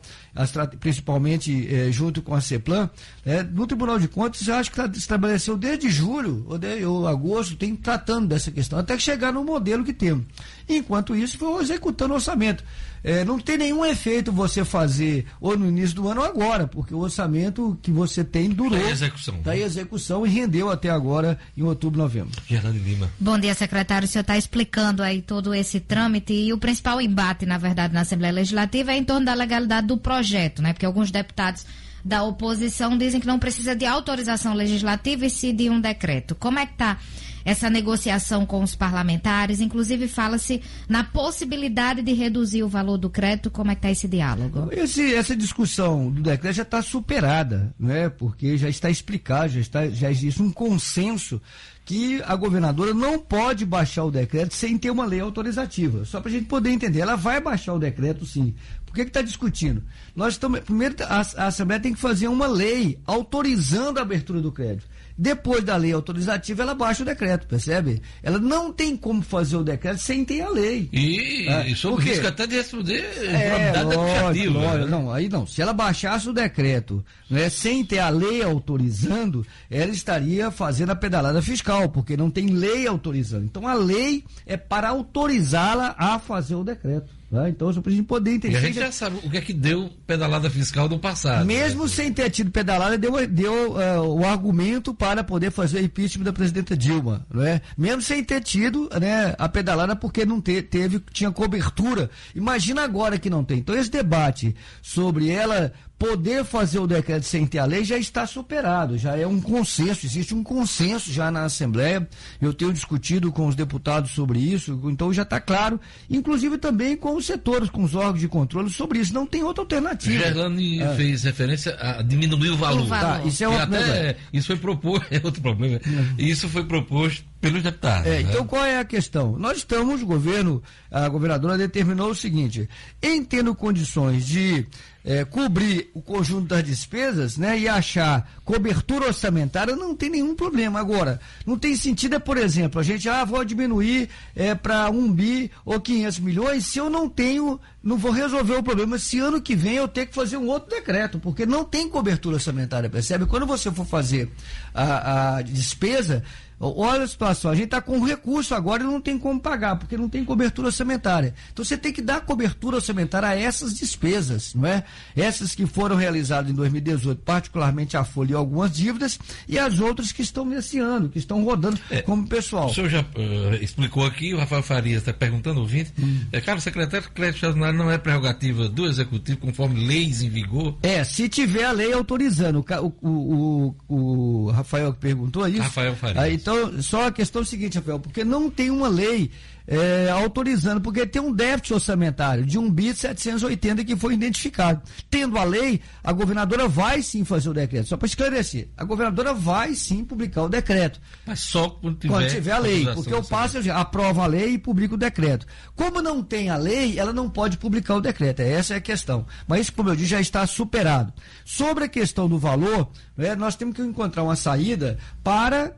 [0.79, 2.89] principalmente é, junto com a CEPLAN,
[3.25, 7.07] é, no Tribunal de Contas, acho que tá, se estabeleceu desde julho ou, de, ou
[7.07, 10.25] agosto, tem tratando dessa questão, até chegar no modelo que temos.
[10.69, 12.63] Enquanto isso, foi executando o orçamento.
[13.03, 16.95] É, não tem nenhum efeito você fazer ou no início do ano ou agora, porque
[16.95, 18.79] o orçamento que você tem durou.
[18.79, 19.41] Da execução.
[19.41, 22.31] Da execução e rendeu até agora em outubro, novembro.
[22.47, 23.11] Gerlane Lima.
[23.19, 24.05] Bom dia, secretário.
[24.05, 28.01] O senhor está explicando aí todo esse trâmite e o principal embate, na verdade, na
[28.01, 30.73] Assembleia Legislativa é em torno da legalidade do projeto, né?
[30.73, 31.65] Porque alguns deputados
[32.03, 36.35] da oposição dizem que não precisa de autorização legislativa e sim de um decreto.
[36.35, 36.97] Como é que está
[37.45, 39.61] essa negociação com os parlamentares?
[39.61, 43.49] Inclusive, fala-se na possibilidade de reduzir o valor do crédito.
[43.49, 44.67] Como é que está esse diálogo?
[44.71, 48.09] Esse, essa discussão do decreto já está superada, né?
[48.09, 51.41] porque já está explicado, já, está, já existe um consenso
[51.85, 56.05] que a governadora não pode baixar o decreto sem ter uma lei autorizativa.
[56.05, 57.01] Só para a gente poder entender.
[57.01, 58.55] Ela vai baixar o decreto, sim.
[58.85, 59.83] Por que está discutindo?
[60.15, 60.59] Nós estamos.
[60.61, 64.87] Primeiro, a, a Assembleia tem que fazer uma lei autorizando a abertura do crédito.
[65.17, 68.01] Depois da lei autorizativa, ela baixa o decreto, percebe?
[68.21, 70.89] Ela não tem como fazer o decreto sem ter a lei.
[70.91, 74.85] E, é, e sob risco até de responder é, lógico, lógico, né?
[74.85, 75.45] Não, aí não.
[75.45, 80.95] Se ela baixasse o decreto né, sem ter a lei autorizando, ela estaria fazendo a
[80.95, 83.45] pedalada fiscal, porque não tem lei autorizando.
[83.45, 87.22] Então a lei é para autorizá-la a fazer o decreto.
[87.33, 87.49] Né?
[87.49, 88.53] Então, só para a gente poder entender.
[88.53, 91.43] E a gente já sabe o que é que deu pedalada fiscal no passado.
[91.43, 91.89] Mesmo né?
[91.89, 96.31] sem ter tido pedalada, deu, deu uh, o argumento para poder fazer o impeachment da
[96.31, 97.25] presidenta Dilma.
[97.33, 97.59] Né?
[97.75, 102.11] Mesmo sem ter tido né, a pedalada, porque não te, teve, tinha cobertura.
[102.35, 103.57] Imagina agora que não tem.
[103.57, 105.73] Então, esse debate sobre ela
[106.03, 110.05] poder fazer o decreto sem ter a lei já está superado, já é um consenso,
[110.05, 112.05] existe um consenso já na Assembleia.
[112.41, 115.79] Eu tenho discutido com os deputados sobre isso, então já está claro,
[116.09, 119.13] inclusive também com os setores, com os órgãos de controle sobre isso.
[119.13, 120.25] Não tem outra alternativa.
[120.25, 120.93] Gerlane é.
[120.95, 122.81] fez referência a diminuir o valor.
[122.81, 123.21] O valor.
[123.21, 125.79] Tá, isso é outro até, Isso foi proposto, é outro problema.
[126.17, 128.07] Isso foi proposto pelos deputados.
[128.07, 128.21] É, né?
[128.21, 129.37] Então qual é a questão?
[129.37, 132.69] Nós estamos, o governo, a governadora determinou o seguinte:
[133.01, 134.65] em tendo condições de
[135.03, 140.79] é, cobrir o conjunto das despesas né, e achar cobertura orçamentária, não tem nenhum problema.
[140.79, 145.11] Agora, não tem sentido, é, por exemplo, a gente, ah, vou diminuir é, para um
[145.11, 148.97] bi ou 500 milhões se eu não tenho, não vou resolver o problema.
[148.97, 152.35] Se ano que vem eu tenho que fazer um outro decreto, porque não tem cobertura
[152.35, 153.25] orçamentária, percebe?
[153.25, 154.29] Quando você for fazer
[154.73, 156.23] a, a despesa,
[156.63, 159.97] Olha a situação, a gente está com recurso agora e não tem como pagar, porque
[159.97, 161.33] não tem cobertura orçamentária.
[161.51, 164.83] Então você tem que dar cobertura orçamentária a essas despesas, não é?
[165.15, 170.11] Essas que foram realizadas em 2018, particularmente a folha e algumas dívidas, e as outras
[170.11, 172.67] que estão nesse ano, que estão rodando é, como pessoal.
[172.67, 176.21] O senhor já uh, explicou aqui, o Rafael Farias está perguntando, ouvinte, hum.
[176.31, 180.29] é, cara, o secretário de crédito estacionário não é prerrogativa do executivo conforme leis em
[180.29, 180.77] vigor?
[180.81, 185.61] É, se tiver a lei autorizando, o, o, o, o Rafael que perguntou isso.
[185.61, 186.23] Rafael Farias.
[186.23, 189.31] Aí, então, então, só a questão é a seguinte, Rafael, porque não tem uma lei
[189.67, 194.81] é, autorizando, porque tem um déficit orçamentário de 1 bi 780 que foi identificado.
[195.09, 197.87] Tendo a lei, a governadora vai sim fazer o decreto.
[197.87, 200.99] Só para esclarecer, a governadora vai sim publicar o decreto.
[201.25, 204.53] Mas só quando tiver, quando tiver a lei, porque eu passo, eu aprovo a lei
[204.53, 205.45] e publico o decreto.
[205.75, 208.41] Como não tem a lei, ela não pode publicar o decreto.
[208.41, 209.25] Essa é a questão.
[209.47, 211.13] Mas isso, como eu disse, já está superado.
[211.45, 215.73] Sobre a questão do valor, né, nós temos que encontrar uma saída para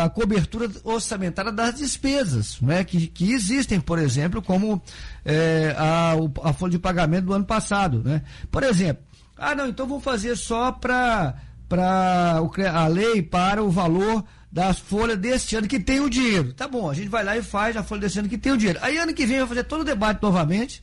[0.00, 4.82] a cobertura orçamentária das despesas, né, que, que existem, por exemplo, como
[5.24, 8.02] é, a, a folha de pagamento do ano passado.
[8.04, 8.22] Né?
[8.50, 9.02] Por exemplo,
[9.36, 11.34] ah, não, então vou fazer só para
[11.70, 16.52] a lei para o valor das folhas deste ano que tem o dinheiro.
[16.52, 18.56] Tá bom, a gente vai lá e faz a folha desse ano que tem o
[18.56, 18.78] dinheiro.
[18.82, 20.82] Aí ano que vem vai fazer todo o debate novamente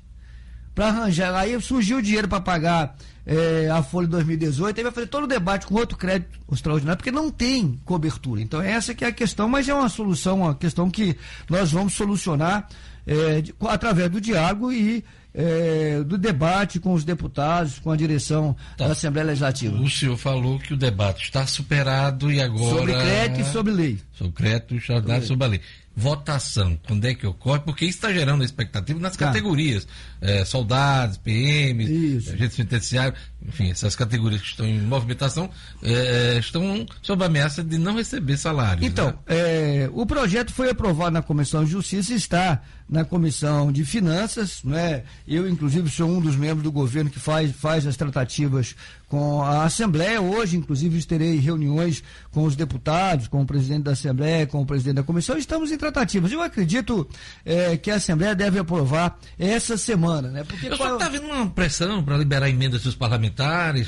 [0.76, 1.34] para arranjar.
[1.34, 2.96] Aí surgiu o dinheiro para pagar
[3.26, 7.12] é, a Folha 2018, aí vai fazer todo o debate com outro crédito extraordinário, porque
[7.12, 8.42] não tem cobertura.
[8.42, 11.16] Então essa que é a questão, mas é uma solução, uma questão que
[11.50, 12.68] nós vamos solucionar
[13.08, 15.04] é, de, através do diálogo e
[15.34, 18.86] é, do debate com os deputados, com a direção Tá.
[18.88, 19.76] da Assembleia Legislativa.
[19.78, 22.78] O senhor falou que o debate está superado e agora.
[22.78, 24.00] Sobre crédito e sobre lei.
[24.14, 25.62] Sobre crédito e sobre, sobre a lei.
[25.96, 27.60] Votação, quando é que ocorre?
[27.62, 29.28] Porque isso está gerando expectativa nas Tá.
[29.28, 29.88] categorias.
[30.20, 33.18] É, soldados, PMs, agentes penitenciários,
[33.48, 35.50] enfim, essas categorias que estão em movimentação
[35.82, 38.86] é, estão sob ameaça de não receber salários.
[38.86, 39.16] Então, né?
[39.28, 44.64] é, o projeto foi aprovado na Comissão de Justiça e está na Comissão de Finanças,
[44.64, 45.04] né?
[45.28, 48.76] Eu, inclusive, sou um dos membros do governo que faz, faz as tratativas
[49.08, 50.22] com a Assembleia.
[50.22, 54.96] Hoje, inclusive, terei reuniões com os deputados, com o presidente da Assembleia, com o presidente
[54.98, 55.36] da Comissão.
[55.36, 56.32] Estamos em tratativas.
[56.32, 57.08] Eu acredito
[57.44, 60.44] é, que a Assembleia deve aprovar essa semana, né?
[60.44, 63.35] Porque Eu qual- só está havendo uma pressão para liberar emendas dos parlamentares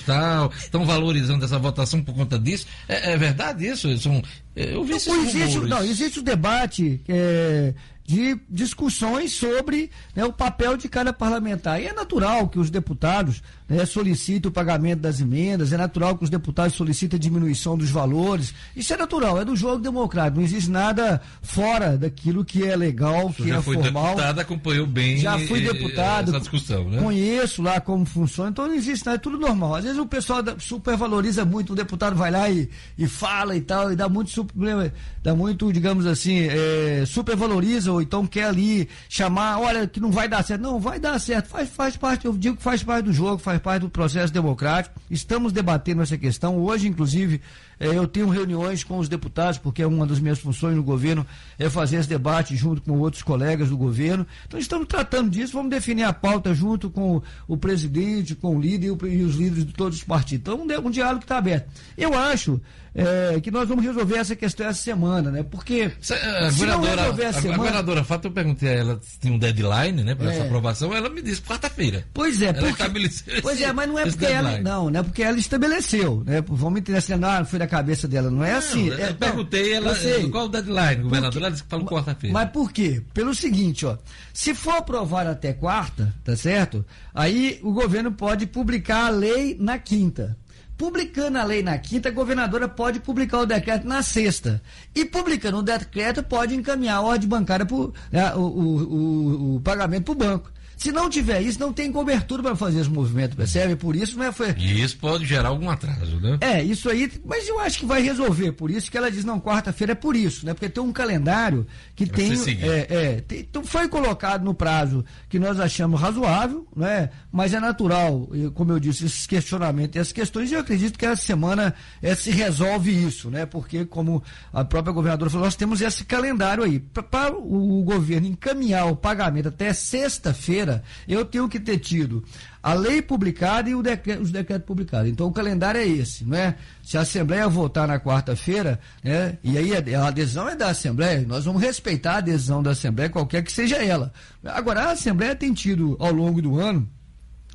[0.06, 0.52] tal.
[0.58, 2.68] Estão valorizando essa votação por conta disso.
[2.88, 3.98] É, é verdade isso?
[3.98, 4.22] São,
[4.56, 7.74] eu vi Não, existe, não, existe o debate é,
[8.06, 11.82] de discussões sobre né, o papel de cada parlamentar.
[11.82, 16.24] E é natural que os deputados né, solicitem o pagamento das emendas, é natural que
[16.24, 18.54] os deputados solicitem a diminuição dos valores.
[18.76, 20.38] Isso é natural, é do jogo democrático.
[20.38, 24.06] Não existe nada fora daquilo que é legal, que já é foi formal.
[24.16, 27.02] deputado, acompanhou bem Já fui eh, deputado, essa discussão, né?
[27.02, 29.76] conheço lá como funciona, então não existe nada, é tudo normal.
[29.76, 33.92] Às vezes o pessoal supervaloriza muito, o deputado vai lá e, e fala e tal,
[33.92, 34.92] e dá muito, super-
[35.24, 40.28] dá muito digamos assim, é, supervaloriza, ou então quer ali chamar, olha, que não vai
[40.28, 40.62] dar certo.
[40.62, 43.57] Não, vai dar certo, faz, faz parte, eu digo que faz parte do jogo, faz
[43.60, 45.00] parte do processo democrático.
[45.10, 46.58] Estamos debatendo essa questão.
[46.58, 47.42] Hoje, inclusive,
[47.80, 51.26] é, eu tenho reuniões com os deputados, porque é uma das minhas funções no governo
[51.60, 54.26] é fazer esse debate junto com outros colegas do governo.
[54.48, 58.88] Então estamos tratando disso, vamos definir a pauta junto com o presidente, com o líder
[59.08, 60.42] e, os líderes de todos os partidos.
[60.54, 61.70] Então um, di- um diálogo está aberto.
[61.98, 62.60] Eu acho
[62.96, 65.44] é, que nós vamos resolver essa questão essa semana, né?
[65.44, 67.58] Porque Se- A se não resolver a a, a semana...
[67.58, 70.46] governadora Fato, eu perguntei a ela se tinha um deadline, né, para essa É.
[70.46, 72.06] aprovação, ela me disse quarta-feira.
[72.12, 75.04] Pois é, ela porque, estabeleceu pois é, mas não é porque ela, não, não é
[75.04, 76.44] porque ela estabeleceu, né?
[76.48, 78.88] Vamos entender assim, não, foi da cabeça dela, não é assim.
[78.88, 82.34] eu é, perguntei não, ela eu qual o deadline, governadora, ela disse que falou quarta-feira.
[82.34, 83.02] Mas por quê?
[83.14, 83.98] Pelo seguinte, ó.
[84.34, 86.86] Se for aprovado até quarta, tá certo?
[87.14, 90.38] Aí o governo pode publicar a lei na quinta.
[90.78, 94.62] Publicando a lei na quinta, a governadora pode publicar o decreto na sexta.
[94.94, 99.62] E publicando o decreto, pode encaminhar a ordem bancária, pro, né, o, o, o, o
[99.62, 100.52] pagamento para o banco.
[100.78, 103.76] Se não tiver isso, não tem cobertura para fazer esse movimento, percebe?
[103.76, 104.32] Por isso não é.
[104.32, 106.38] Foi, E isso pode gerar algum atraso, né?
[106.40, 108.52] é, isso aí, mas eu acho que vai resolver.
[108.52, 110.54] Por isso que ela diz, não, quarta-feira é por isso, né?
[110.54, 111.66] Porque tem um calendário
[111.96, 112.60] que Vai tem.
[112.62, 117.10] É, é, tem- então foi colocado no prazo que nós achamos razoável, né?
[117.32, 121.06] Mas é natural, como eu disse, esses questionamentos e essas questões, e eu acredito que
[121.06, 121.74] essa semana
[122.04, 123.46] é, se resolve isso, né?
[123.48, 124.22] Porque, como
[124.54, 126.80] a própria governadora falou, nós temos esse calendário aí.
[126.80, 130.67] Para o governo encaminhar o pagamento até sexta-feira,
[131.08, 132.24] eu tenho que ter tido
[132.62, 135.10] a lei publicada e o decreto, os decretos publicados.
[135.10, 136.56] Então o calendário é esse, não é?
[136.84, 139.38] Se a Assembleia votar na quarta-feira, né?
[139.44, 143.44] E aí a adesão é da Assembleia, nós vamos respeitar a adesão da Assembleia, qualquer
[143.44, 144.12] que seja ela.
[144.44, 146.90] Agora, a Assembleia tem tido ao longo do ano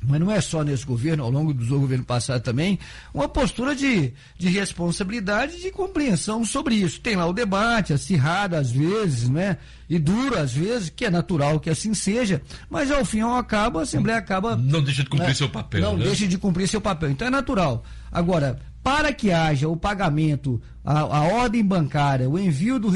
[0.05, 2.79] mas não é só nesse governo, ao longo do governo passado também,
[3.13, 6.99] uma postura de, de responsabilidade e de compreensão sobre isso.
[6.99, 9.57] Tem lá o debate, acirrado às vezes, né?
[9.89, 13.43] E duro às vezes, que é natural que assim seja, mas ao fim e ao
[13.43, 14.55] cabo a Assembleia acaba.
[14.55, 16.05] Não deixa de cumprir né, seu papel, Não né?
[16.05, 17.09] deixa de cumprir seu papel.
[17.11, 17.83] Então é natural.
[18.11, 22.91] Agora, para que haja o pagamento, a, a ordem bancária, o envio do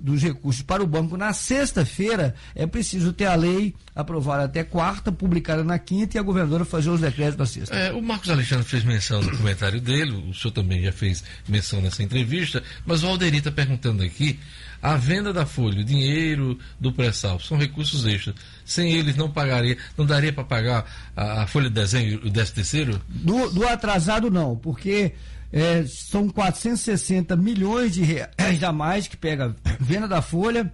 [0.00, 5.10] dos recursos para o banco na sexta-feira, é preciso ter a lei aprovada até quarta,
[5.10, 7.74] publicada na quinta e a governadora fazer os decretos na sexta.
[7.74, 11.80] É, o Marcos Alexandre fez menção no comentário dele, o senhor também já fez menção
[11.80, 14.38] nessa entrevista, mas o Alderi está perguntando aqui,
[14.80, 18.34] a venda da folha, o dinheiro do pré-sal, são recursos extras.
[18.64, 20.84] Sem eles não pagaria, não daria para pagar
[21.16, 23.00] a, a folha de desenho o décimo terceiro?
[23.08, 25.12] Do, do atrasado não, porque
[25.52, 30.72] é, são 460 milhões de reais a mais que pega venda da folha,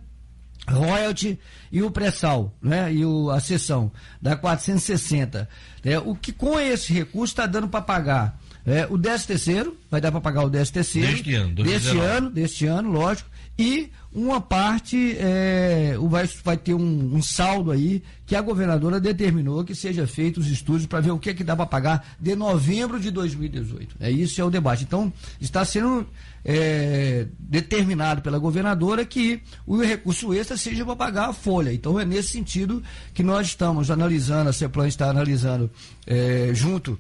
[0.69, 1.39] royalty
[1.73, 2.93] e o pré-sal, né?
[2.93, 3.91] E o, a sessão
[4.23, 5.49] dá 460.
[5.85, 5.99] né?
[5.99, 8.39] O que com esse recurso está dando para pagar
[8.69, 12.07] é, o 13 terceiro, vai dar para pagar o 13 terceiro Deste ano, deste 2019.
[12.07, 18.03] ano, deste ano, lógico, e uma parte é, vai, vai ter um, um saldo aí
[18.25, 21.43] que a governadora determinou que seja feito os estudos para ver o que é que
[21.43, 23.97] dá para pagar de novembro de 2018.
[23.99, 24.85] É isso é o debate.
[24.85, 26.07] Então está sendo
[26.45, 31.73] é, determinado pela governadora que o recurso extra seja para pagar a folha.
[31.73, 35.69] Então é nesse sentido que nós estamos analisando, a CEPLAN está analisando
[36.07, 36.99] é, junto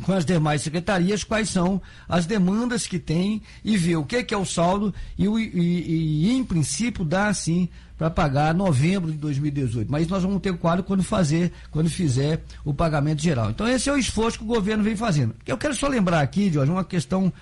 [0.00, 4.32] com as demais secretarias quais são as demandas que tem e ver o que, que
[4.32, 9.90] é o saldo e, e, e, em princípio dá assim para pagar novembro de 2018.
[9.90, 13.50] Mas nós vamos ter o quadro quando fazer, quando fizer o pagamento geral.
[13.50, 15.34] Então esse é o esforço que o governo vem fazendo.
[15.46, 17.32] Eu quero só lembrar aqui, Jorge, uma questão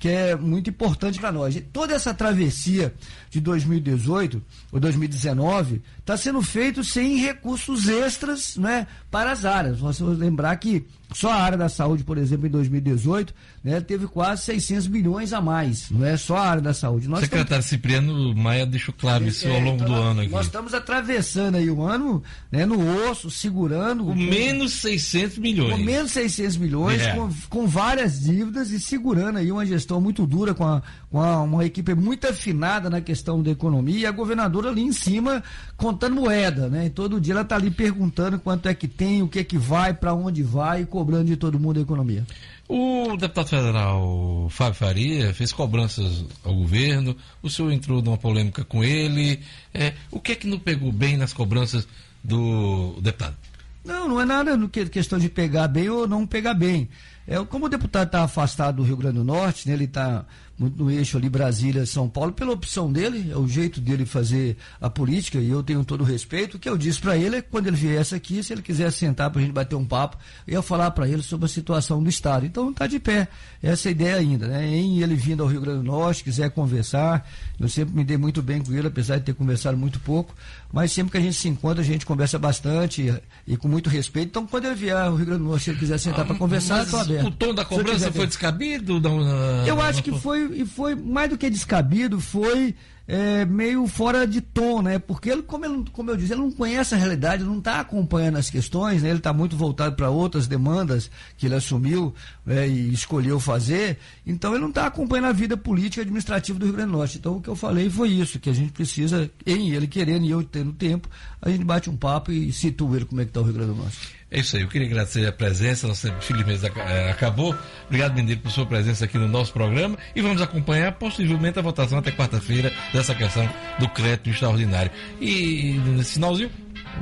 [0.00, 1.62] que é muito importante para nós.
[1.72, 2.92] Toda essa travessia
[3.28, 4.42] de 2018
[4.72, 9.78] ou 2019 está sendo feito sem recursos extras né, para as áreas.
[9.78, 14.42] Você lembrar que só a área da saúde, por exemplo, em 2018, né, teve quase
[14.42, 15.90] 600 milhões a mais.
[15.90, 17.08] Não é só a área da saúde.
[17.08, 17.66] Nós Secretário estamos...
[17.66, 20.30] Cipriano Maia deixou claro isso é, ao longo então, do ano aqui.
[20.30, 24.04] Nós estamos atravessando aí o ano né, no osso, segurando.
[24.04, 25.72] Com menos 600 milhões.
[25.72, 27.14] Com menos 600 milhões, é.
[27.14, 31.42] com, com, várias dívidas e segurando aí uma gestão muito dura, com, a, com a,
[31.42, 35.42] uma equipe muito afinada na questão da economia e a governadora ali em cima
[35.76, 36.86] contando moeda, né?
[36.86, 39.58] E todo dia ela está ali perguntando quanto é que tem, o que é que
[39.58, 42.24] vai, para onde vai, cobrando de todo mundo a economia.
[42.68, 48.84] O deputado federal Fábio Faria fez cobranças ao governo, o senhor entrou numa polêmica com
[48.84, 49.40] ele.
[49.74, 51.88] É, o que é que não pegou bem nas cobranças
[52.22, 53.36] do deputado?
[53.84, 56.88] Não, não é nada no que questão de pegar bem ou não pegar bem.
[57.30, 60.26] É, como o deputado está afastado do Rio Grande do Norte, né, ele está
[60.58, 64.90] muito no eixo ali Brasília-São Paulo, pela opção dele, é o jeito dele fazer a
[64.90, 66.56] política, e eu tenho todo o respeito.
[66.56, 68.92] O que eu disse para ele é que quando ele viesse aqui, se ele quiser
[68.92, 72.02] sentar para a gente bater um papo, eu ia falar para ele sobre a situação
[72.02, 72.44] do Estado.
[72.44, 73.28] Então está de pé,
[73.62, 74.66] essa é ideia ainda, né?
[74.66, 77.26] Em ele vindo ao Rio Grande do Norte, quiser conversar,
[77.58, 80.34] eu sempre me dei muito bem com ele, apesar de ter conversado muito pouco,
[80.70, 83.02] mas sempre que a gente se encontra, a gente conversa bastante
[83.46, 84.28] e, e com muito respeito.
[84.28, 86.82] Então, quando ele vier ao Rio Grande do Norte, se ele quiser sentar para conversar,
[86.82, 87.19] estou aberto.
[87.26, 89.00] O tom da cobrança foi descabido?
[89.00, 92.74] Não, não, eu acho que foi e foi mais do que descabido, foi
[93.10, 94.96] é, meio fora de tom, né?
[95.00, 98.38] Porque ele como, ele, como eu disse, ele não conhece a realidade, não está acompanhando
[98.38, 99.08] as questões, né?
[99.08, 102.14] Ele está muito voltado para outras demandas que ele assumiu
[102.46, 103.98] é, e escolheu fazer.
[104.24, 107.18] Então ele não está acompanhando a vida política e administrativa do Rio Grande do Norte.
[107.18, 110.30] Então o que eu falei foi isso, que a gente precisa, em ele querendo e
[110.30, 111.08] eu tendo tempo,
[111.42, 113.72] a gente bate um papo e situa ele como é que está o Rio Grande
[113.72, 114.19] do Norte.
[114.30, 117.52] É isso aí, eu queria agradecer a presença, nossa infelizmente eh, acabou.
[117.86, 121.98] Obrigado, Mendeiro, por sua presença aqui no nosso programa e vamos acompanhar possivelmente a votação
[121.98, 123.48] até quarta-feira dessa questão
[123.80, 124.92] do crédito extraordinário.
[125.20, 126.48] E nesse finalzinho,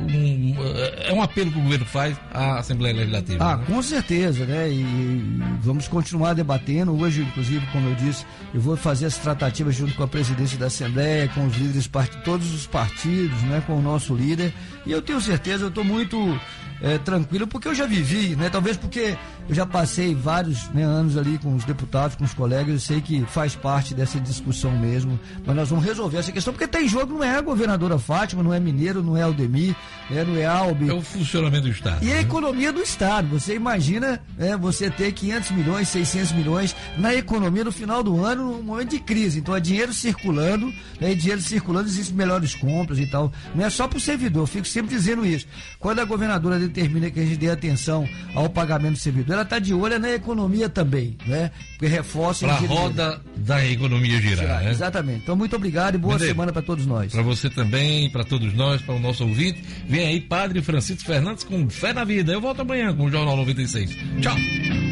[0.00, 0.54] um,
[1.02, 3.44] é um apelo que o governo faz à Assembleia Legislativa.
[3.44, 3.64] Ah, né?
[3.66, 4.70] com certeza, né?
[4.70, 6.96] E vamos continuar debatendo.
[6.98, 8.24] Hoje, inclusive, como eu disse,
[8.54, 11.90] eu vou fazer as tratativas junto com a presidência da Assembleia, com os líderes,
[12.24, 13.62] todos os partidos, né?
[13.66, 14.52] Com o nosso líder.
[14.86, 16.38] E eu tenho certeza, eu estou muito
[16.82, 18.48] é, tranquilo, porque eu já vivi, né?
[18.50, 19.16] Talvez porque
[19.48, 23.00] eu já passei vários né, anos ali com os deputados, com os colegas, eu sei
[23.00, 27.14] que faz parte dessa discussão mesmo, mas nós vamos resolver essa questão, porque tem jogo,
[27.14, 29.74] não é a governadora Fátima, não é Mineiro, não é Aldemir,
[30.10, 30.90] né, não é Albi.
[30.90, 32.04] É o funcionamento do Estado.
[32.04, 32.18] E né?
[32.18, 37.64] a economia do Estado, você imagina né, você ter 500 milhões, 600 milhões na economia
[37.64, 40.66] no final do ano, num momento de crise, então é dinheiro circulando,
[41.00, 44.42] né, e dinheiro circulando, existem melhores compras e tal, não é só para o servidor,
[44.42, 45.46] eu fico sempre dizendo isso.
[45.78, 49.58] Quando a governadora determina que a gente dê atenção ao pagamento do servidor, ela está
[49.58, 51.50] de olho na economia também, né?
[51.72, 54.70] Porque reforça a roda da economia girar, girar né?
[54.70, 55.20] Exatamente.
[55.22, 57.12] Então, muito obrigado e boa semana para todos nós.
[57.12, 59.62] Para você também, para todos nós, para o nosso ouvinte.
[59.88, 62.32] Vem aí, Padre Francisco Fernandes com Fé na Vida.
[62.32, 63.96] Eu volto amanhã com o Jornal 96.
[64.20, 64.87] Tchau.